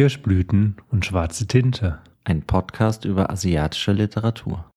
[0.00, 1.98] Kirschblüten und schwarze Tinte.
[2.24, 4.70] Ein Podcast über asiatische Literatur.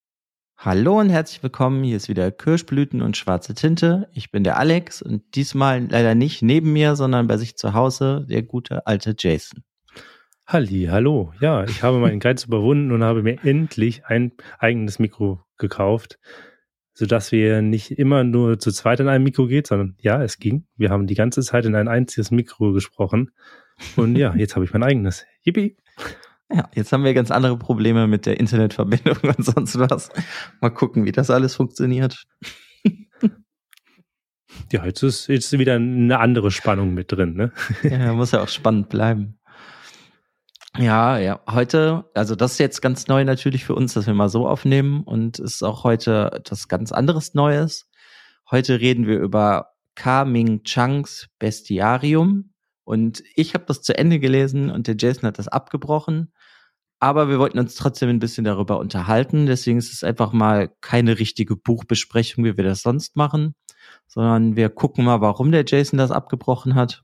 [0.58, 1.82] Hallo und herzlich willkommen.
[1.86, 4.10] Hier ist wieder Kirschblüten und schwarze Tinte.
[4.12, 8.26] Ich bin der Alex und diesmal leider nicht neben mir, sondern bei sich zu Hause
[8.30, 9.64] der gute alte Jason.
[10.46, 11.32] Halli, hallo.
[11.40, 16.20] Ja, ich habe meinen Geiz überwunden und habe mir endlich ein eigenes Mikro gekauft,
[16.92, 20.66] sodass wir nicht immer nur zu zweit in einem Mikro geht, sondern ja, es ging.
[20.76, 23.32] Wir haben die ganze Zeit in ein einziges Mikro gesprochen.
[23.96, 25.26] Und ja, jetzt habe ich mein eigenes.
[25.44, 25.78] Yippie.
[26.52, 30.10] Ja, jetzt haben wir ganz andere Probleme mit der Internetverbindung und sonst was.
[30.62, 32.26] Mal gucken, wie das alles funktioniert.
[34.72, 37.52] Ja, jetzt ist, jetzt ist wieder eine andere Spannung mit drin, ne?
[37.84, 39.40] Ja, muss ja auch spannend bleiben.
[40.78, 44.30] Ja, ja, heute, also das ist jetzt ganz neu natürlich für uns, dass wir mal
[44.30, 47.90] so aufnehmen und ist auch heute etwas ganz anderes Neues.
[48.50, 52.53] Heute reden wir über Ka Ming Changs Bestiarium
[52.84, 56.34] und ich habe das zu Ende gelesen und der Jason hat das abgebrochen.
[57.00, 59.46] Aber wir wollten uns trotzdem ein bisschen darüber unterhalten.
[59.46, 63.56] Deswegen ist es einfach mal keine richtige Buchbesprechung, wie wir das sonst machen,
[64.08, 67.04] sondern wir gucken mal, warum der Jason das abgebrochen hat.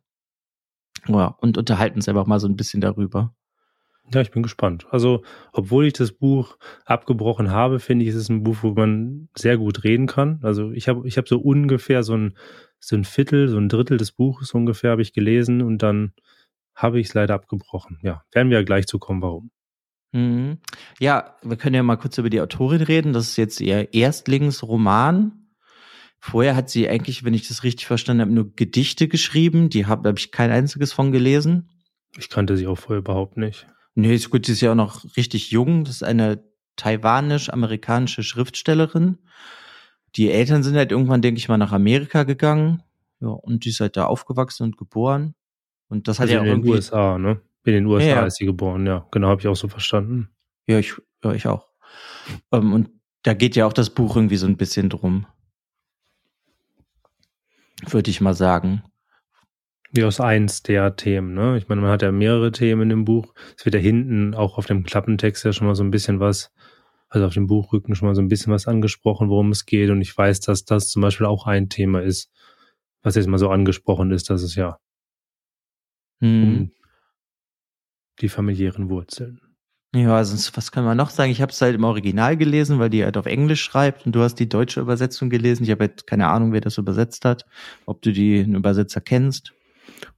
[1.07, 3.33] Ja, und unterhalten uns einfach mal so ein bisschen darüber.
[4.13, 4.87] Ja, ich bin gespannt.
[4.89, 9.29] Also, obwohl ich das Buch abgebrochen habe, finde ich, es ist ein Buch, wo man
[9.37, 10.39] sehr gut reden kann.
[10.41, 12.35] Also, ich habe ich hab so ungefähr so ein,
[12.79, 16.13] so ein Viertel, so ein Drittel des Buches ungefähr habe ich gelesen und dann
[16.73, 17.99] habe ich es leider abgebrochen.
[18.01, 19.51] Ja, werden wir ja gleich zu kommen, warum.
[20.11, 20.57] Mhm.
[20.99, 23.13] Ja, wir können ja mal kurz über die Autorin reden.
[23.13, 25.33] Das ist jetzt ihr Erstlingsroman.
[26.19, 29.69] Vorher hat sie eigentlich, wenn ich das richtig verstanden habe, nur Gedichte geschrieben.
[29.69, 31.69] Die habe hab ich kein einziges von gelesen.
[32.17, 33.67] Ich kannte sie auch vorher überhaupt nicht.
[33.95, 35.83] Nee, ist gut, sie ist ja auch noch richtig jung.
[35.83, 36.43] Das ist eine
[36.75, 39.17] taiwanisch-amerikanische Schriftstellerin.
[40.15, 42.83] Die Eltern sind halt irgendwann, denke ich mal, nach Amerika gegangen.
[43.19, 45.35] Ja, und die ist halt da aufgewachsen und geboren.
[45.89, 46.71] Und das also hat ja auch in den.
[46.71, 47.41] USA, ne?
[47.65, 48.25] In den USA ja.
[48.25, 49.05] ist sie geboren, ja.
[49.11, 50.29] Genau, habe ich auch so verstanden.
[50.67, 50.93] Ja, ich,
[51.23, 51.67] ja, ich auch.
[52.51, 52.89] Ähm, und
[53.23, 55.25] da geht ja auch das Buch irgendwie so ein bisschen drum.
[57.85, 58.83] Würde ich mal sagen.
[59.91, 61.57] Wie aus eins der Themen, ne?
[61.57, 63.33] Ich meine, man hat ja mehrere Themen in dem Buch.
[63.57, 66.51] Es wird ja hinten auch auf dem Klappentext ja schon mal so ein bisschen was,
[67.07, 69.89] also auf dem Buchrücken schon mal so ein bisschen was angesprochen, worum es geht.
[69.89, 72.29] Und ich weiß, dass das zum Beispiel auch ein Thema ist,
[73.01, 74.77] was jetzt mal so angesprochen ist, dass es ja
[76.21, 76.43] Hm.
[76.43, 76.71] um
[78.19, 79.41] die familiären Wurzeln.
[79.95, 81.31] Ja, also was kann man noch sagen?
[81.31, 84.21] Ich habe es halt im Original gelesen, weil die halt auf Englisch schreibt und du
[84.21, 85.63] hast die deutsche Übersetzung gelesen.
[85.63, 87.45] Ich habe halt keine Ahnung, wer das übersetzt hat,
[87.87, 89.53] ob du die einen Übersetzer kennst.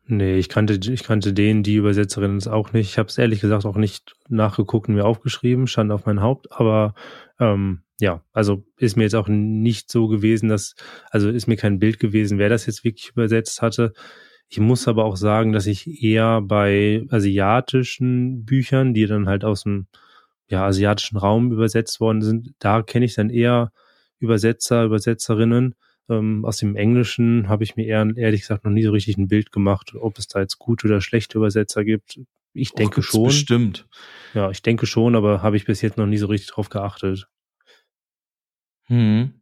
[0.07, 2.89] Nee, ich kannte, ich kannte den, die Übersetzerin ist auch nicht.
[2.89, 6.51] Ich habe es ehrlich gesagt auch nicht nachgeguckt und mir aufgeschrieben, stand auf mein Haupt,
[6.51, 6.95] aber
[7.39, 10.75] ähm, ja, also ist mir jetzt auch nicht so gewesen, dass,
[11.11, 13.93] also ist mir kein Bild gewesen, wer das jetzt wirklich übersetzt hatte.
[14.49, 19.63] Ich muss aber auch sagen, dass ich eher bei asiatischen Büchern, die dann halt aus
[19.63, 19.87] dem
[20.49, 23.71] ja, asiatischen Raum übersetzt worden sind, da kenne ich dann eher
[24.19, 25.75] Übersetzer, Übersetzerinnen.
[26.11, 29.29] Ähm, aus dem Englischen habe ich mir eher, ehrlich gesagt noch nie so richtig ein
[29.29, 32.19] Bild gemacht, ob es da jetzt gute oder schlechte Übersetzer gibt.
[32.53, 33.25] Ich denke gibt's schon.
[33.25, 33.87] Bestimmt.
[34.33, 37.29] Ja, ich denke schon, aber habe ich bis jetzt noch nie so richtig drauf geachtet.
[38.87, 39.41] Hm.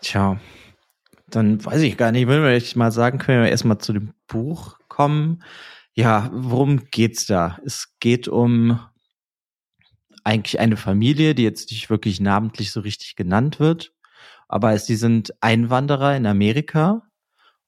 [0.00, 0.40] Tja,
[1.28, 4.14] dann weiß ich gar nicht, wenn wir jetzt mal sagen, können wir erstmal zu dem
[4.28, 5.42] Buch kommen.
[5.94, 7.58] Ja, worum geht's da?
[7.64, 8.78] Es geht um
[10.22, 13.92] eigentlich eine Familie, die jetzt nicht wirklich namentlich so richtig genannt wird,
[14.48, 17.02] aber es, die sind Einwanderer in Amerika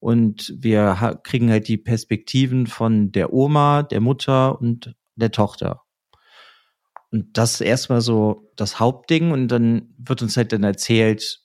[0.01, 5.83] und wir kriegen halt die Perspektiven von der Oma, der Mutter und der Tochter.
[7.13, 11.41] Und das ist erstmal so das Hauptding und dann wird uns halt dann erzählt,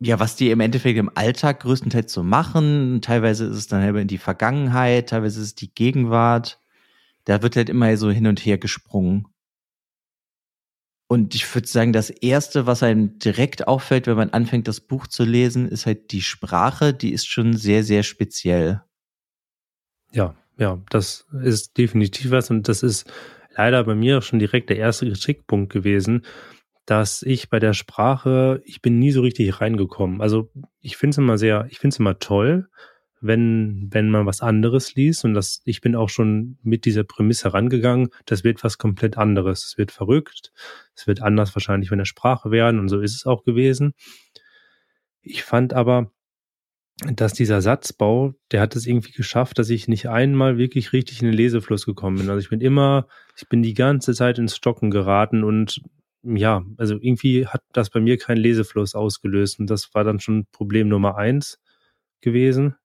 [0.00, 3.00] ja, was die im Endeffekt im Alltag größtenteils so machen.
[3.00, 6.60] Teilweise ist es dann halt in die Vergangenheit, teilweise ist es die Gegenwart.
[7.24, 9.26] Da wird halt immer so hin und her gesprungen.
[11.06, 15.06] Und ich würde sagen, das erste, was einem direkt auffällt, wenn man anfängt, das Buch
[15.06, 16.94] zu lesen, ist halt die Sprache.
[16.94, 18.82] Die ist schon sehr, sehr speziell.
[20.12, 23.10] Ja, ja, das ist definitiv was und das ist
[23.56, 26.24] leider bei mir auch schon direkt der erste Kritikpunkt gewesen,
[26.86, 30.20] dass ich bei der Sprache, ich bin nie so richtig reingekommen.
[30.20, 30.50] Also
[30.80, 32.68] ich finde es immer sehr, ich finde es immer toll,
[33.24, 37.54] wenn, wenn man was anderes liest und das, ich bin auch schon mit dieser Prämisse
[37.54, 39.64] rangegangen, das wird was komplett anderes.
[39.64, 40.52] Es wird verrückt,
[40.94, 43.94] es wird anders wahrscheinlich von der Sprache werden und so ist es auch gewesen.
[45.22, 46.12] Ich fand aber,
[46.98, 51.28] dass dieser Satzbau, der hat es irgendwie geschafft, dass ich nicht einmal wirklich richtig in
[51.28, 52.28] den Lesefluss gekommen bin.
[52.28, 55.80] Also ich bin immer, ich bin die ganze Zeit ins Stocken geraten und
[56.22, 60.46] ja, also irgendwie hat das bei mir keinen Lesefluss ausgelöst und das war dann schon
[60.52, 61.58] Problem Nummer eins
[62.20, 62.76] gewesen.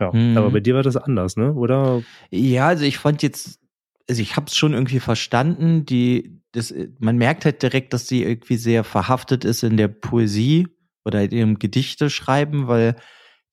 [0.00, 0.36] Ja, mhm.
[0.36, 1.52] aber bei dir war das anders, ne?
[1.52, 2.02] Oder?
[2.30, 3.60] Ja, also ich fand jetzt,
[4.08, 5.84] also ich habe es schon irgendwie verstanden.
[5.84, 10.68] Die, das, man merkt halt direkt, dass sie irgendwie sehr verhaftet ist in der Poesie
[11.04, 12.96] oder in ihrem Gedichte schreiben, weil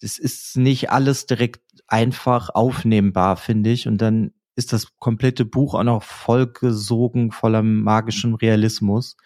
[0.01, 3.87] das ist nicht alles direkt einfach aufnehmbar, finde ich.
[3.87, 9.17] Und dann ist das komplette Buch auch noch vollgesogen voller magischem Realismus.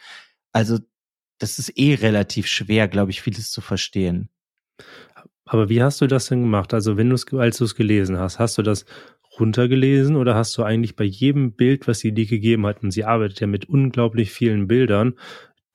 [0.52, 0.80] Also
[1.38, 4.30] das ist eh relativ schwer, glaube ich, vieles zu verstehen.
[5.52, 6.74] Aber wie hast du das denn gemacht?
[6.74, 8.86] Also wenn du es, als du es gelesen hast, hast du das
[9.38, 13.04] runtergelesen oder hast du eigentlich bei jedem Bild, was sie dir gegeben hat, und sie
[13.04, 15.16] arbeitet ja mit unglaublich vielen Bildern,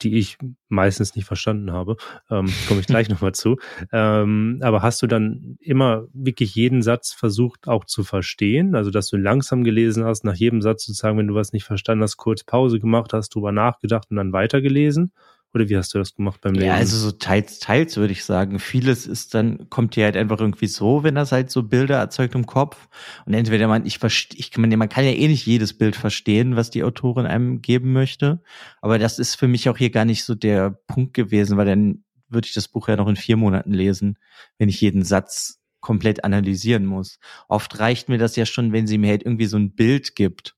[0.01, 0.39] die ich
[0.71, 1.99] meistens nicht verstanden habe,
[2.31, 3.59] ähm, komme ich gleich nochmal zu.
[3.93, 8.75] Ähm, aber hast du dann immer wirklich jeden Satz versucht auch zu verstehen?
[8.75, 12.03] Also, dass du langsam gelesen hast, nach jedem Satz sozusagen, wenn du was nicht verstanden
[12.03, 15.13] hast, kurz Pause gemacht hast, drüber nachgedacht und dann weitergelesen?
[15.57, 16.67] Oder wie hast du das gemacht beim Lesen?
[16.67, 18.59] Ja, also so teils, teils würde ich sagen.
[18.59, 22.35] Vieles ist dann, kommt dir halt einfach irgendwie so, wenn das halt so Bilder erzeugt
[22.35, 22.89] im Kopf.
[23.25, 26.57] Und entweder man, ich verstehe, ich, man, man kann ja eh nicht jedes Bild verstehen,
[26.57, 28.43] was die Autorin einem geben möchte.
[28.83, 32.05] Aber das ist für mich auch hier gar nicht so der Punkt gewesen, weil dann
[32.29, 34.19] würde ich das Buch ja noch in vier Monaten lesen,
[34.59, 37.19] wenn ich jeden Satz komplett analysieren muss.
[37.49, 40.56] Oft reicht mir das ja schon, wenn sie mir halt irgendwie so ein Bild gibt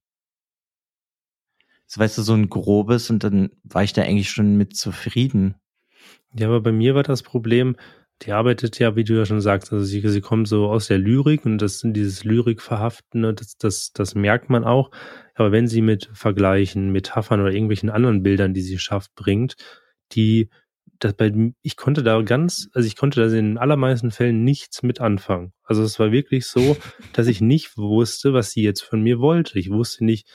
[1.89, 5.57] so weißt du, so ein grobes und dann war ich da eigentlich schon mit zufrieden.
[6.35, 7.77] Ja, aber bei mir war das Problem,
[8.23, 10.99] die arbeitet ja, wie du ja schon sagst, also sie, sie kommt so aus der
[10.99, 14.91] Lyrik und das dieses Lyrikverhaften, ne, das, das, das merkt man auch.
[15.35, 19.55] Aber wenn sie mit Vergleichen, Metaphern oder irgendwelchen anderen Bildern, die sie schafft, bringt,
[20.13, 20.51] die,
[20.99, 21.33] das bei,
[21.63, 25.53] ich konnte da ganz, also ich konnte da in den allermeisten Fällen nichts mit anfangen.
[25.63, 26.77] Also es war wirklich so,
[27.15, 29.59] dass ich nicht wusste, was sie jetzt von mir wollte.
[29.59, 30.29] Ich wusste nicht,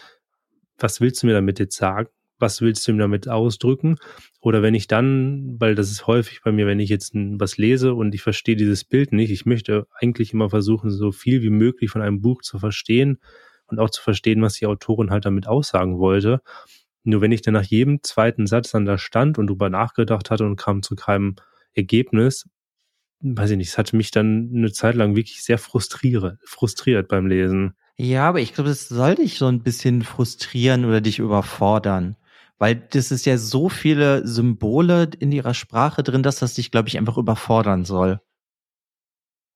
[0.84, 2.10] was willst du mir damit jetzt sagen?
[2.40, 3.96] Was willst du mir damit ausdrücken?
[4.42, 7.94] Oder wenn ich dann, weil das ist häufig bei mir, wenn ich jetzt was lese
[7.94, 11.90] und ich verstehe dieses Bild nicht, ich möchte eigentlich immer versuchen, so viel wie möglich
[11.90, 13.20] von einem Buch zu verstehen
[13.68, 16.42] und auch zu verstehen, was die Autorin halt damit aussagen wollte.
[17.06, 20.46] Nur wenn ich dann nach jedem zweiten Satz dann da stand und drüber nachgedacht hatte
[20.46, 21.36] und kam zu keinem
[21.74, 22.46] Ergebnis,
[23.22, 27.26] weiß ich nicht, es hatte mich dann eine Zeit lang wirklich sehr frustriert, frustriert beim
[27.26, 27.74] Lesen.
[27.98, 32.16] Ja, aber ich glaube, das soll dich so ein bisschen frustrieren oder dich überfordern.
[32.58, 36.88] Weil das ist ja so viele Symbole in ihrer Sprache drin, dass das dich, glaube
[36.90, 38.20] ich, einfach überfordern soll.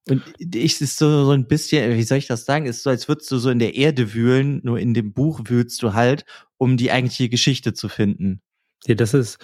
[0.09, 3.07] Und ich ist so, so ein bisschen, wie soll ich das sagen, ist so, als
[3.09, 6.25] würdest du so in der Erde wühlen, nur in dem Buch wühlst du halt,
[6.57, 8.41] um die eigentliche Geschichte zu finden.
[8.85, 9.37] Ja, das ist,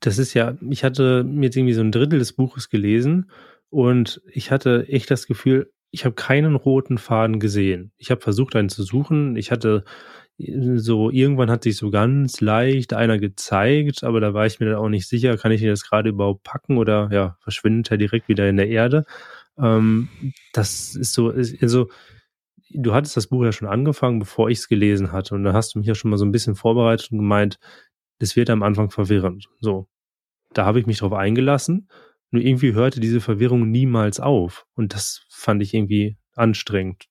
[0.00, 3.30] das ist ja, ich hatte mir jetzt irgendwie so ein Drittel des Buches gelesen
[3.68, 7.92] und ich hatte echt das Gefühl, ich habe keinen roten Faden gesehen.
[7.96, 9.36] Ich habe versucht, einen zu suchen.
[9.36, 9.84] Ich hatte
[10.76, 14.76] so, irgendwann hat sich so ganz leicht einer gezeigt, aber da war ich mir dann
[14.76, 18.28] auch nicht sicher, kann ich ihn das gerade überhaupt packen oder ja, verschwindet er direkt
[18.28, 19.04] wieder in der Erde.
[19.58, 20.08] Ähm,
[20.52, 21.28] das ist so,
[21.60, 21.88] also
[22.70, 25.34] du hattest das Buch ja schon angefangen, bevor ich es gelesen hatte.
[25.34, 27.58] Und da hast du mich ja schon mal so ein bisschen vorbereitet und gemeint,
[28.18, 29.48] das wird am Anfang verwirrend.
[29.60, 29.88] So.
[30.52, 31.88] Da habe ich mich drauf eingelassen
[32.30, 34.66] nur irgendwie hörte diese Verwirrung niemals auf.
[34.74, 37.10] Und das fand ich irgendwie anstrengend.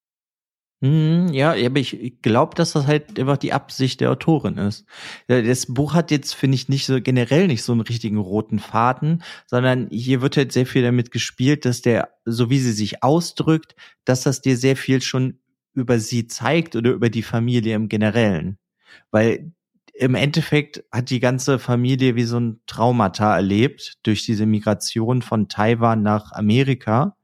[0.81, 4.85] Hm, ja, aber ich glaube, dass das halt einfach die Absicht der Autorin ist.
[5.27, 9.21] Das Buch hat jetzt, finde ich, nicht so generell nicht so einen richtigen roten Faden,
[9.45, 13.75] sondern hier wird halt sehr viel damit gespielt, dass der, so wie sie sich ausdrückt,
[14.05, 15.39] dass das dir sehr viel schon
[15.73, 18.57] über sie zeigt oder über die Familie im Generellen.
[19.11, 19.51] Weil
[19.99, 25.49] im Endeffekt hat die ganze Familie wie so ein Traumata erlebt durch diese Migration von
[25.49, 27.17] Taiwan nach Amerika.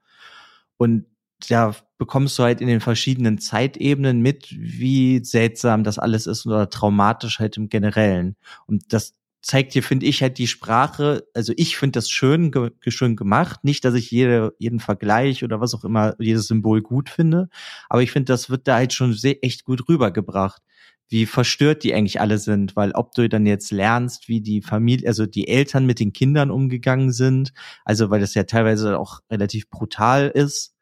[0.75, 1.05] Und
[1.47, 6.69] da bekommst du halt in den verschiedenen Zeitebenen mit, wie seltsam das alles ist oder
[6.69, 8.35] traumatisch halt im Generellen.
[8.65, 9.13] Und das
[9.45, 13.63] zeigt dir, finde ich, halt die Sprache, also ich finde das schön, ge schön gemacht.
[13.63, 17.49] Nicht, dass ich jede, jeden Vergleich oder was auch immer, jedes Symbol gut finde,
[17.87, 20.61] aber ich finde, das wird da halt schon sehr, echt gut rübergebracht
[21.07, 25.07] wie verstört die eigentlich alle sind, weil ob du dann jetzt lernst, wie die Familie,
[25.07, 29.69] also die Eltern mit den Kindern umgegangen sind, also weil das ja teilweise auch relativ
[29.69, 30.73] brutal ist,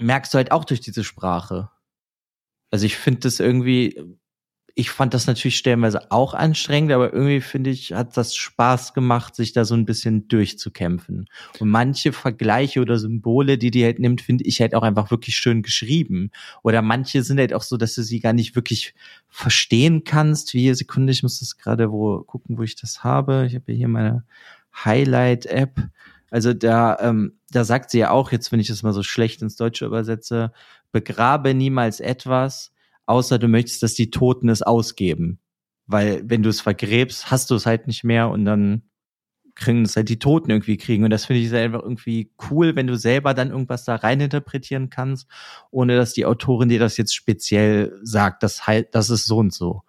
[0.00, 1.70] merkst du halt auch durch diese Sprache.
[2.72, 4.18] Also ich finde das irgendwie
[4.78, 9.34] ich fand das natürlich stellenweise auch anstrengend, aber irgendwie finde ich, hat das Spaß gemacht,
[9.34, 11.30] sich da so ein bisschen durchzukämpfen.
[11.58, 15.34] Und manche Vergleiche oder Symbole, die die halt nimmt, finde ich halt auch einfach wirklich
[15.34, 16.30] schön geschrieben.
[16.62, 18.94] Oder manche sind halt auch so, dass du sie gar nicht wirklich
[19.30, 20.52] verstehen kannst.
[20.52, 23.46] Wie, Sekunde, ich muss das gerade wo gucken, wo ich das habe.
[23.46, 24.24] Ich habe hier meine
[24.84, 25.88] Highlight-App.
[26.30, 29.40] Also da, ähm, da sagt sie ja auch, jetzt wenn ich das mal so schlecht
[29.40, 30.52] ins Deutsche übersetze,
[30.92, 32.72] begrabe niemals etwas,
[33.06, 35.38] außer du möchtest, dass die Toten es ausgeben.
[35.86, 38.82] Weil wenn du es vergräbst, hast du es halt nicht mehr und dann
[39.54, 41.04] kriegen das halt die Toten irgendwie kriegen.
[41.04, 45.28] Und das finde ich selber irgendwie cool, wenn du selber dann irgendwas da reininterpretieren kannst,
[45.70, 49.54] ohne dass die Autorin dir das jetzt speziell sagt, das halt, das ist so und
[49.54, 49.82] so.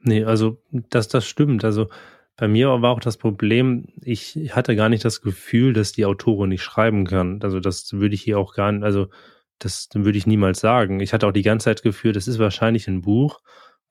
[0.00, 1.64] Nee, also das, das stimmt.
[1.64, 1.88] Also
[2.36, 6.50] bei mir war auch das Problem, ich hatte gar nicht das Gefühl, dass die Autorin
[6.50, 7.40] nicht schreiben kann.
[7.42, 9.08] Also das würde ich hier auch gar nicht, also
[9.58, 11.00] das würde ich niemals sagen.
[11.00, 13.40] Ich hatte auch die ganze Zeit Gefühl, das ist wahrscheinlich ein Buch,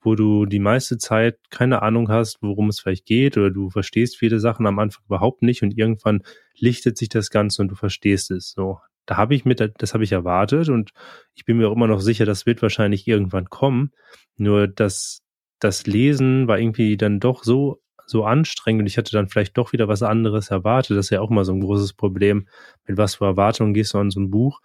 [0.00, 4.16] wo du die meiste Zeit keine Ahnung hast, worum es vielleicht geht oder du verstehst
[4.16, 6.22] viele Sachen am Anfang überhaupt nicht und irgendwann
[6.58, 8.50] lichtet sich das Ganze und du verstehst es.
[8.52, 10.92] So, da habe ich mit, das habe ich erwartet und
[11.34, 13.92] ich bin mir auch immer noch sicher, das wird wahrscheinlich irgendwann kommen.
[14.36, 15.22] Nur das,
[15.58, 19.72] das Lesen war irgendwie dann doch so so anstrengend und ich hatte dann vielleicht doch
[19.72, 20.96] wieder was anderes erwartet.
[20.96, 22.46] Das ist ja auch mal so ein großes Problem.
[22.86, 24.60] Mit was für Erwartungen gehst du an so ein Buch?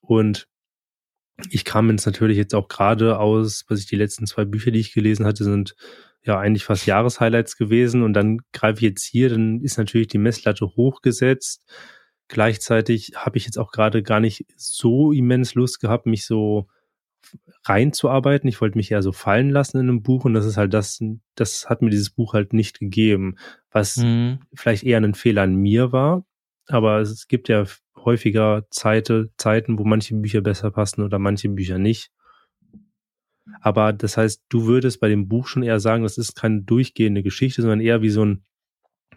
[0.00, 0.48] Und
[1.48, 4.80] ich kam jetzt natürlich jetzt auch gerade aus, was ich die letzten zwei Bücher, die
[4.80, 5.74] ich gelesen hatte, sind
[6.22, 10.18] ja eigentlich fast Jahreshighlights gewesen und dann greife ich jetzt hier, dann ist natürlich die
[10.18, 11.64] Messlatte hochgesetzt.
[12.28, 16.68] Gleichzeitig habe ich jetzt auch gerade gar nicht so immens Lust gehabt, mich so
[17.64, 18.48] reinzuarbeiten.
[18.48, 21.02] Ich wollte mich eher so fallen lassen in einem Buch und das ist halt das,
[21.34, 23.36] das hat mir dieses Buch halt nicht gegeben,
[23.70, 24.40] was mhm.
[24.54, 26.24] vielleicht eher ein Fehler an mir war.
[26.70, 27.64] Aber es gibt ja
[27.96, 32.10] häufiger Zeite, Zeiten, wo manche Bücher besser passen oder manche Bücher nicht.
[33.60, 37.22] Aber das heißt, du würdest bei dem Buch schon eher sagen, das ist keine durchgehende
[37.22, 38.44] Geschichte, sondern eher wie so ein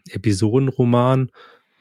[0.09, 1.29] Episodenroman,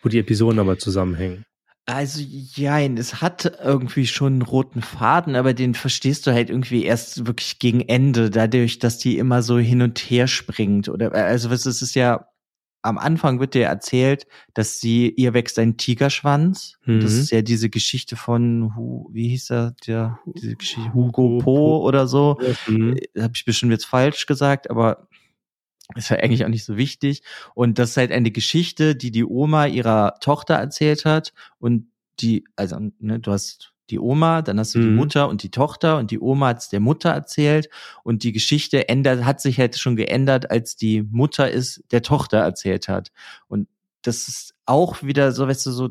[0.02, 1.44] wo die Episoden aber zusammenhängen.
[1.84, 2.22] Also,
[2.54, 7.26] ja, es hat irgendwie schon einen roten Faden, aber den verstehst du halt irgendwie erst
[7.26, 10.88] wirklich gegen Ende, dadurch, dass die immer so hin und her springt.
[10.88, 12.28] Oder also was es ist ja
[12.82, 16.78] am Anfang wird dir erzählt, dass sie, ihr wächst ein Tigerschwanz.
[16.84, 17.00] Mhm.
[17.00, 18.72] Das ist ja diese Geschichte von,
[19.12, 22.38] wie hieß er, der, diese Geschichte, Hugo Po oder so.
[22.66, 22.96] Mhm.
[23.14, 25.08] Äh, Habe ich bestimmt jetzt falsch gesagt, aber
[25.94, 27.22] ist ja eigentlich auch nicht so wichtig.
[27.54, 31.88] Und das ist halt eine Geschichte, die die Oma ihrer Tochter erzählt hat und
[32.20, 34.82] die, also, ne, du hast die Oma, dann hast du mhm.
[34.82, 37.68] die Mutter und die Tochter und die Oma hat es der Mutter erzählt
[38.02, 42.38] und die Geschichte ändert, hat sich halt schon geändert, als die Mutter es der Tochter
[42.38, 43.12] erzählt hat.
[43.49, 43.68] Und
[44.00, 45.90] das ist auch wieder so, weißt du, so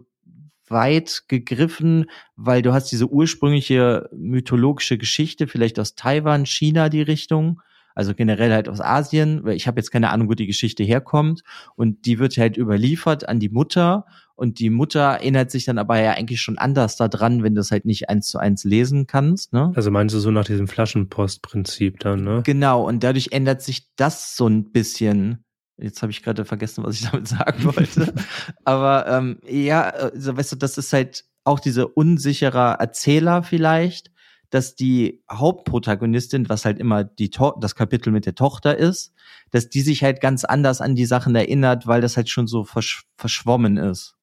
[0.67, 7.61] weit gegriffen, weil du hast diese ursprüngliche mythologische Geschichte, vielleicht aus Taiwan, China die Richtung,
[7.95, 11.43] also generell halt aus Asien, weil ich habe jetzt keine Ahnung, wo die Geschichte herkommt
[11.75, 14.05] und die wird halt überliefert an die Mutter
[14.41, 17.69] und die Mutter erinnert sich dann aber ja eigentlich schon anders daran, wenn du es
[17.69, 19.53] halt nicht eins zu eins lesen kannst.
[19.53, 19.71] Ne?
[19.75, 22.41] Also meinst du so nach diesem Flaschenpostprinzip dann, ne?
[22.43, 25.43] Genau, und dadurch ändert sich das so ein bisschen.
[25.77, 28.13] Jetzt habe ich gerade vergessen, was ich damit sagen wollte.
[28.63, 34.11] aber ähm, ja, also, weißt du, das ist halt auch diese unsichere Erzähler vielleicht,
[34.51, 39.13] dass die Hauptprotagonistin, was halt immer die to das Kapitel mit der Tochter ist,
[39.49, 42.63] dass die sich halt ganz anders an die Sachen erinnert, weil das halt schon so
[42.63, 44.15] versch verschwommen ist.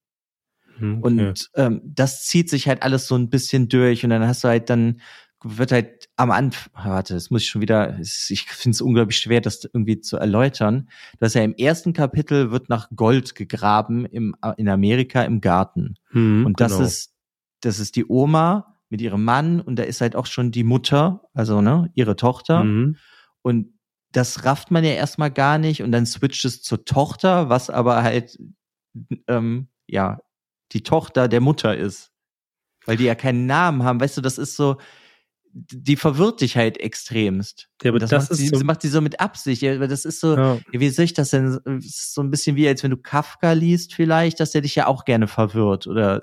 [0.77, 1.07] Hm, okay.
[1.07, 4.49] Und ähm, das zieht sich halt alles so ein bisschen durch und dann hast du
[4.49, 5.01] halt dann
[5.43, 9.41] wird halt am Anfang, warte, das muss ich schon wieder, ich finde es unglaublich schwer,
[9.41, 10.89] das irgendwie zu erläutern,
[11.21, 15.95] dass ja im ersten Kapitel wird nach Gold gegraben im, in Amerika im Garten.
[16.11, 16.85] Hm, und das genau.
[16.85, 17.15] ist,
[17.61, 21.29] das ist die Oma mit ihrem Mann und da ist halt auch schon die Mutter,
[21.35, 22.65] also ne, ihre Tochter.
[22.65, 22.97] Mhm.
[23.43, 23.79] Und
[24.13, 28.03] das rafft man ja erstmal gar nicht und dann switcht es zur Tochter, was aber
[28.03, 28.39] halt
[29.27, 30.21] ähm, ja
[30.73, 32.13] die Tochter der Mutter ist.
[32.87, 34.01] Weil die ja keinen Namen haben.
[34.01, 34.79] Weißt du, das ist so,
[35.53, 37.69] die verwirrt dich halt extremst.
[37.83, 39.63] Ja, aber das, das macht, sie, so macht sie so mit Absicht.
[39.63, 40.59] Ja, das ist so, ja.
[40.71, 41.59] wie soll ich das denn?
[41.65, 44.75] Das ist so ein bisschen wie, als wenn du Kafka liest, vielleicht, dass der dich
[44.75, 46.23] ja auch gerne verwirrt oder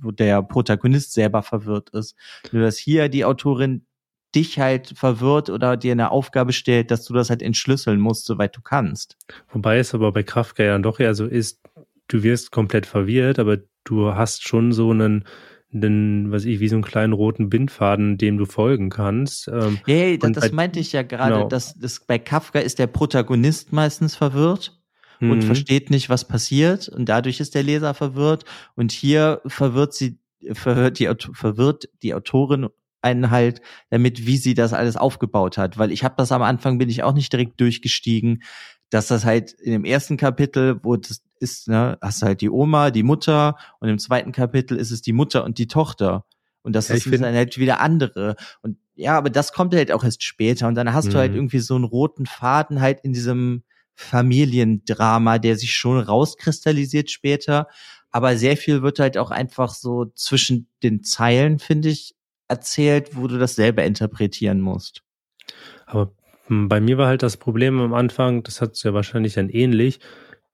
[0.00, 2.14] wo der Protagonist selber verwirrt ist.
[2.52, 3.86] Nur dass hier die Autorin
[4.34, 8.56] dich halt verwirrt oder dir eine Aufgabe stellt, dass du das halt entschlüsseln musst, soweit
[8.56, 9.16] du kannst.
[9.48, 11.60] Wobei es aber bei Kafka ja doch eher so ist,
[12.08, 15.24] du wirst komplett verwirrt, aber du hast schon so einen,
[15.72, 19.48] einen, was ich, wie so einen kleinen roten Bindfaden, dem du folgen kannst.
[19.48, 21.48] Ähm, hey, das, das meinte ich ja gerade, genau.
[21.48, 24.80] dass das bei Kafka ist der Protagonist meistens verwirrt
[25.20, 25.30] mhm.
[25.30, 28.44] und versteht nicht, was passiert und dadurch ist der Leser verwirrt
[28.76, 30.18] und hier verwirrt sie
[30.52, 32.68] verwirrt die verwirrt die Autorin
[33.02, 33.60] einen halt
[33.90, 37.02] damit, wie sie das alles aufgebaut hat, weil ich habe das am Anfang bin ich
[37.02, 38.42] auch nicht direkt durchgestiegen,
[38.90, 42.90] dass das halt in dem ersten Kapitel, wo das ist, ne, hast halt die Oma,
[42.90, 46.24] die Mutter und im zweiten Kapitel ist es die Mutter und die Tochter.
[46.62, 48.36] Und das ja, ist dann halt wieder andere.
[48.62, 50.68] Und ja, aber das kommt halt auch erst später.
[50.68, 51.10] Und dann hast mhm.
[51.10, 51.38] du halt mhm.
[51.38, 53.62] irgendwie so einen roten Faden halt in diesem
[53.94, 57.68] Familiendrama, der sich schon rauskristallisiert später.
[58.10, 62.14] Aber sehr viel wird halt auch einfach so zwischen den Zeilen, finde ich,
[62.48, 65.02] erzählt, wo du das selber interpretieren musst.
[65.86, 66.12] Aber
[66.46, 69.48] hm, bei mir war halt das Problem am Anfang, das hat es ja wahrscheinlich dann
[69.48, 70.00] ähnlich,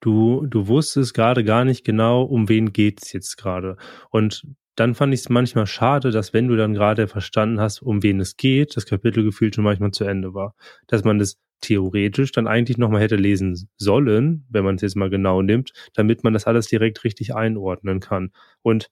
[0.05, 3.75] du, du wusstest gerade gar nicht genau, um wen geht's jetzt gerade.
[4.11, 4.45] Und
[4.75, 8.19] dann fand ich es manchmal schade, dass wenn du dann gerade verstanden hast, um wen
[8.19, 10.53] es geht, das Kapitel gefühlt schon manchmal zu Ende war.
[10.87, 15.09] Dass man das theoretisch dann eigentlich nochmal hätte lesen sollen, wenn man es jetzt mal
[15.09, 18.31] genau nimmt, damit man das alles direkt richtig einordnen kann.
[18.61, 18.91] Und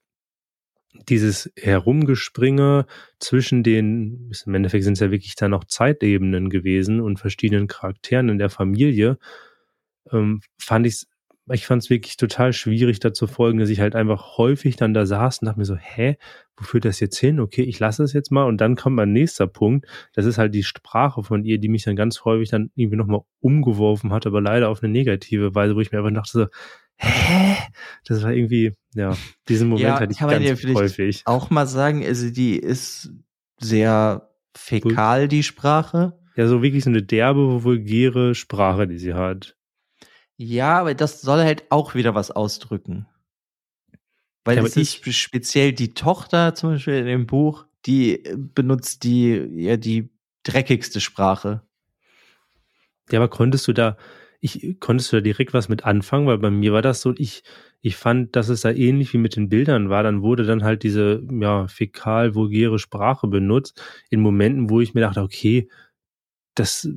[1.08, 2.86] dieses Herumgespringe
[3.20, 8.28] zwischen den, im Endeffekt sind es ja wirklich dann noch Zeitebenen gewesen und verschiedenen Charakteren
[8.30, 9.18] in der Familie,
[10.12, 11.04] ähm, fand ich
[11.52, 14.94] ich fand es wirklich total schwierig, da zu folgen, dass ich halt einfach häufig dann
[14.94, 16.16] da saß und dachte mir so, hä,
[16.56, 17.38] wo führt das jetzt hin?
[17.38, 19.86] Okay, ich lasse es jetzt mal und dann kommt mein nächster Punkt.
[20.14, 23.20] Das ist halt die Sprache von ihr, die mich dann ganz häufig dann irgendwie nochmal
[23.40, 26.46] umgeworfen hat, aber leider auf eine negative Weise, wo ich mir einfach dachte so,
[26.96, 27.56] hä?
[28.06, 29.16] Das war irgendwie, ja,
[29.48, 31.22] diesen Moment ja, hatte ich ganz häufig.
[31.26, 33.10] Auch mal sagen, also die ist
[33.58, 36.18] sehr fäkal, die Sprache.
[36.36, 39.56] Ja, so wirklich so eine derbe, vulgäre Sprache, die sie hat.
[40.36, 43.06] Ja, aber das soll halt auch wieder was ausdrücken.
[44.44, 49.04] Weil ja, es ist speziell die Tochter zum Beispiel in dem Buch, die äh, benutzt
[49.04, 50.10] die, ja, die
[50.42, 51.62] dreckigste Sprache.
[53.10, 53.96] Ja, aber konntest du da,
[54.40, 56.26] ich, konntest du da direkt was mit anfangen?
[56.26, 57.42] Weil bei mir war das so, ich,
[57.80, 60.02] ich fand, dass es da ähnlich wie mit den Bildern war.
[60.02, 65.22] Dann wurde dann halt diese, ja, fäkal-vulgäre Sprache benutzt in Momenten, wo ich mir dachte,
[65.22, 65.70] okay,
[66.54, 66.88] das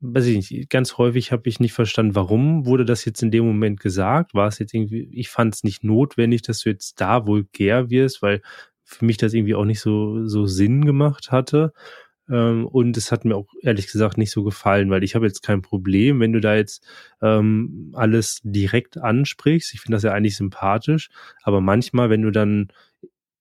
[0.00, 3.44] weiß ich nicht, ganz häufig habe ich nicht verstanden, warum wurde das jetzt in dem
[3.44, 4.34] Moment gesagt?
[4.34, 8.22] War es jetzt irgendwie, ich fand es nicht notwendig, dass du jetzt da vulgär wirst,
[8.22, 8.42] weil
[8.84, 11.72] für mich das irgendwie auch nicht so, so Sinn gemacht hatte.
[12.30, 15.42] Ähm, und es hat mir auch ehrlich gesagt nicht so gefallen, weil ich habe jetzt
[15.42, 16.84] kein Problem, wenn du da jetzt
[17.22, 19.74] ähm, alles direkt ansprichst.
[19.74, 21.10] Ich finde das ja eigentlich sympathisch,
[21.42, 22.68] aber manchmal, wenn du dann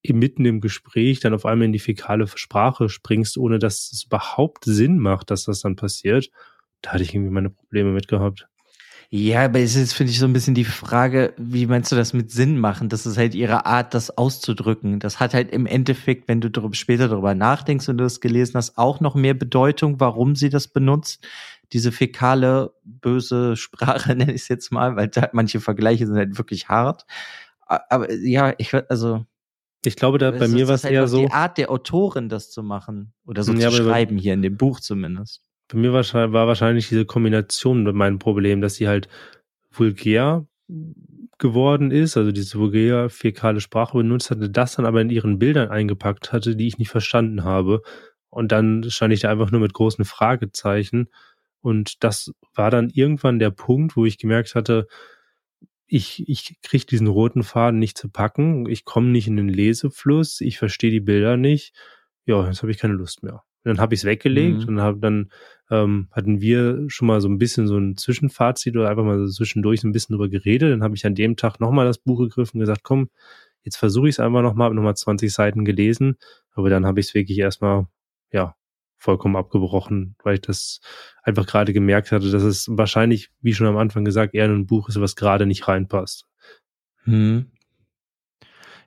[0.08, 4.66] mitten im Gespräch dann auf einmal in die fäkale Sprache springst, ohne dass es überhaupt
[4.66, 6.30] Sinn macht, dass das dann passiert,
[6.82, 8.48] da hatte ich irgendwie meine Probleme mit gehabt.
[9.12, 12.14] Ja, aber es ist, finde ich, so ein bisschen die Frage, wie meinst du das
[12.14, 12.90] mit Sinn machen?
[12.90, 15.00] Das ist halt ihre Art, das auszudrücken.
[15.00, 18.54] Das hat halt im Endeffekt, wenn du darüber, später darüber nachdenkst und du das gelesen
[18.58, 21.28] hast, auch noch mehr Bedeutung, warum sie das benutzt.
[21.74, 26.38] Diese fäkale, böse Sprache, nenne ich es jetzt mal, weil da, manche Vergleiche sind halt
[26.38, 27.08] wirklich hart.
[27.66, 29.26] Aber ja, ich also
[29.86, 31.20] ich glaube, da bei mir war es halt eher so.
[31.20, 34.58] Die Art der Autorin, das zu machen oder so ja, zu schreiben, hier in dem
[34.58, 35.42] Buch zumindest.
[35.70, 39.08] Bei mir war, war wahrscheinlich diese Kombination mein Problem, dass sie halt
[39.72, 40.46] vulgär
[41.38, 45.70] geworden ist, also diese vulgär fäkale Sprache benutzt hatte, das dann aber in ihren Bildern
[45.70, 47.82] eingepackt hatte, die ich nicht verstanden habe.
[48.30, 51.08] Und dann stand ich da einfach nur mit großen Fragezeichen.
[51.62, 54.88] Und das war dann irgendwann der Punkt, wo ich gemerkt hatte,
[55.90, 60.40] ich, ich kriege diesen roten Faden nicht zu packen, ich komme nicht in den Lesefluss,
[60.40, 61.74] ich verstehe die Bilder nicht.
[62.26, 63.44] Ja, jetzt habe ich keine Lust mehr.
[63.64, 64.68] Und dann habe ich es weggelegt mhm.
[64.68, 65.32] und hab dann
[65.72, 69.32] ähm, hatten wir schon mal so ein bisschen so ein Zwischenfazit oder einfach mal so
[69.32, 70.72] zwischendurch so ein bisschen drüber geredet.
[70.72, 73.10] Dann habe ich an dem Tag nochmal das Buch gegriffen und gesagt, komm,
[73.64, 76.18] jetzt versuche ich es einfach nochmal, habe nochmal 20 Seiten gelesen,
[76.52, 77.88] aber dann habe ich es wirklich erstmal,
[78.32, 78.56] ja,
[79.00, 80.82] vollkommen abgebrochen, weil ich das
[81.24, 84.90] einfach gerade gemerkt hatte, dass es wahrscheinlich, wie schon am Anfang gesagt, eher ein Buch
[84.90, 86.28] ist, was gerade nicht reinpasst.
[87.06, 87.50] Hm.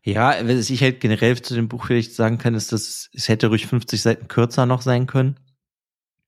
[0.04, 3.46] Ja, was ich halt generell zu dem Buch vielleicht sagen kann, ist, dass es hätte
[3.46, 5.36] ruhig 50 Seiten kürzer noch sein können.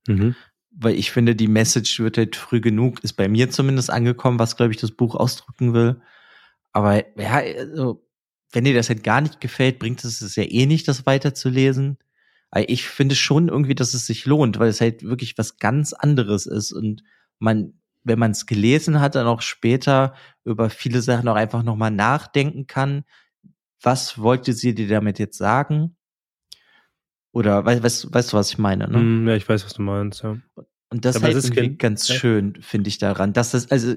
[0.07, 0.35] Mhm.
[0.71, 4.57] Weil ich finde, die Message wird halt früh genug, ist bei mir zumindest angekommen, was,
[4.57, 6.01] glaube ich, das Buch ausdrücken will.
[6.73, 8.07] Aber ja, also,
[8.53, 11.99] wenn dir das halt gar nicht gefällt, bringt es es ja eh nicht, das weiterzulesen
[12.57, 16.47] ich finde schon irgendwie, dass es sich lohnt, weil es halt wirklich was ganz anderes
[16.47, 17.03] ist und
[17.39, 20.15] man, wenn man es gelesen hat, dann auch später
[20.45, 23.05] über viele Sachen auch einfach nochmal nachdenken kann.
[23.83, 25.97] Was wollte sie dir damit jetzt sagen?
[27.33, 28.89] Oder weißt, weißt, weißt du, was ich meine?
[28.89, 28.99] Ne?
[28.99, 30.37] Mm, ja, ich weiß, was du meinst, ja.
[30.91, 33.33] Und das halt irgendwie ganz schön, finde ich daran.
[33.33, 33.95] Dass das, also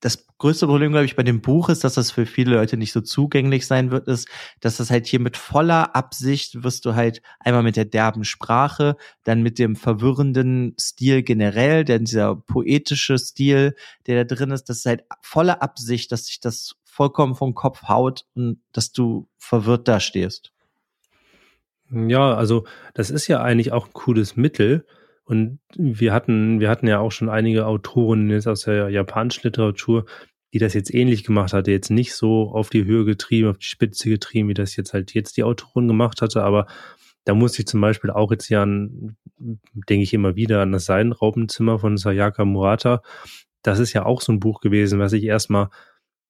[0.00, 2.92] das größte Problem, glaube ich, bei dem Buch ist, dass das für viele Leute nicht
[2.92, 4.26] so zugänglich sein wird, ist,
[4.60, 8.96] dass das halt hier mit voller Absicht wirst du halt einmal mit der derben Sprache,
[9.24, 13.74] dann mit dem verwirrenden Stil generell, denn dieser poetische Stil,
[14.06, 17.82] der da drin ist, das ist halt voller Absicht, dass sich das vollkommen vom Kopf
[17.82, 20.52] haut und dass du verwirrt da stehst.
[21.90, 24.86] Ja, also das ist ja eigentlich auch ein cooles Mittel,
[25.30, 30.04] und wir hatten, wir hatten ja auch schon einige Autoren jetzt aus der japanischen Literatur,
[30.52, 33.66] die das jetzt ähnlich gemacht hatte, jetzt nicht so auf die Höhe getrieben, auf die
[33.66, 36.66] Spitze getrieben, wie das jetzt halt jetzt die Autorin gemacht hatte, aber
[37.22, 40.86] da muss ich zum Beispiel auch jetzt ja an, denke ich immer wieder an das
[40.86, 43.00] Seidenraubenzimmer von Sayaka Murata.
[43.62, 45.68] Das ist ja auch so ein Buch gewesen, was ich erstmal,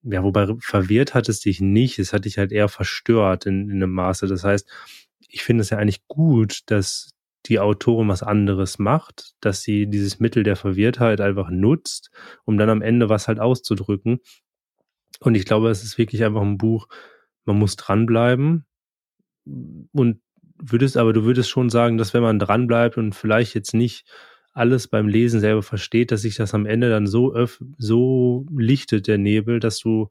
[0.03, 3.77] ja, wobei verwirrt hat es dich nicht, es hat dich halt eher verstört in, in
[3.77, 4.27] einem Maße.
[4.27, 4.69] Das heißt,
[5.27, 7.13] ich finde es ja eigentlich gut, dass
[7.47, 12.11] die Autorin was anderes macht, dass sie dieses Mittel der Verwirrtheit einfach nutzt,
[12.45, 14.21] um dann am Ende was halt auszudrücken.
[15.21, 16.89] Und ich glaube, es ist wirklich einfach ein Buch,
[17.45, 18.67] man muss dranbleiben.
[19.93, 20.21] Und
[20.63, 24.05] würdest, aber du würdest schon sagen, dass wenn man dranbleibt und vielleicht jetzt nicht
[24.53, 29.07] alles beim Lesen selber versteht, dass sich das am Ende dann so öff so lichtet,
[29.07, 30.09] der Nebel, dass du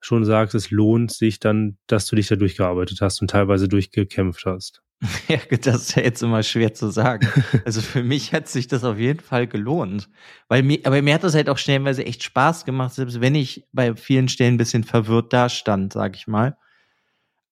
[0.00, 4.44] schon sagst, es lohnt sich dann, dass du dich da durchgearbeitet hast und teilweise durchgekämpft
[4.46, 4.82] hast.
[5.28, 7.28] Ja, das ist ja jetzt immer schwer zu sagen.
[7.64, 10.08] Also für mich hat sich das auf jeden Fall gelohnt.
[10.48, 13.64] Weil mir, aber mir hat das halt auch stellenweise echt Spaß gemacht, selbst wenn ich
[13.72, 16.56] bei vielen Stellen ein bisschen verwirrt dastand, sag ich mal.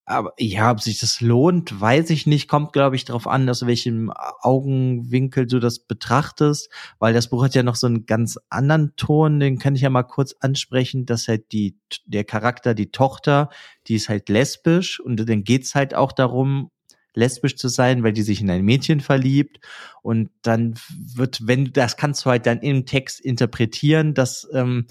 [0.09, 2.47] Aber ja, ob sich das lohnt, weiß ich nicht.
[2.47, 7.57] Kommt, glaube ich, darauf an, aus welchem Augenwinkel du das betrachtest, weil das Buch hat
[7.57, 11.27] ja noch so einen ganz anderen Ton, den kann ich ja mal kurz ansprechen, dass
[11.27, 13.51] halt die, der Charakter, die Tochter,
[13.89, 16.71] die ist halt lesbisch und dann geht's halt auch darum,
[17.17, 19.59] lesbisch zu sein, weil die sich in ein Mädchen verliebt.
[20.03, 20.75] Und dann
[21.15, 24.87] wird, wenn, das kannst du halt dann im Text interpretieren, dass ähm,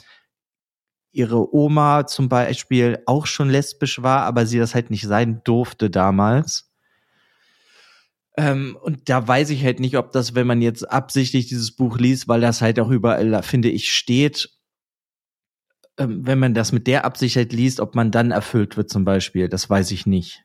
[1.12, 5.90] ihre Oma zum Beispiel auch schon lesbisch war, aber sie das halt nicht sein durfte
[5.90, 6.70] damals.
[8.38, 11.98] Ähm, und da weiß ich halt nicht, ob das, wenn man jetzt absichtlich dieses Buch
[11.98, 14.50] liest, weil das halt auch überall, finde ich, steht,
[15.98, 19.06] ähm, wenn man das mit der Absicht halt liest, ob man dann erfüllt wird zum
[19.06, 20.44] Beispiel, das weiß ich nicht.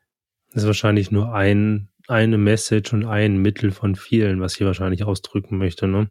[0.53, 5.05] Das ist wahrscheinlich nur ein, eine Message und ein Mittel von vielen, was ich wahrscheinlich
[5.05, 6.09] ausdrücken möchte, ne?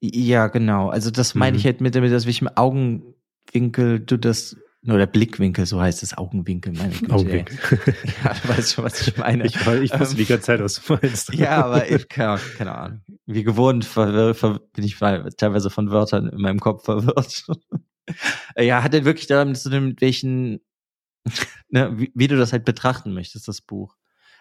[0.00, 0.88] Ja, genau.
[0.88, 1.58] Also das meine mhm.
[1.58, 3.14] ich halt mit, mit das, welchem Augen,
[3.52, 7.12] Winkel du das oder Blickwinkel, so heißt es, Augenwinkel, meine Güte.
[7.12, 7.58] Augenwinkel.
[8.24, 9.44] Ja, du weißt schon, was ich meine.
[9.44, 11.34] Ich, ich wusste die ganze Zeit, was du meinst.
[11.34, 13.00] Ja, aber ich, keine, keine Ahnung.
[13.26, 17.44] Wie gewohnt ver, ver, bin ich teilweise von Wörtern in meinem Kopf verwirrt.
[18.56, 20.60] ja, hat er wirklich damit zu tun, mit welchen,
[21.68, 23.96] ne, wie, wie, du das halt betrachten möchtest, das Buch.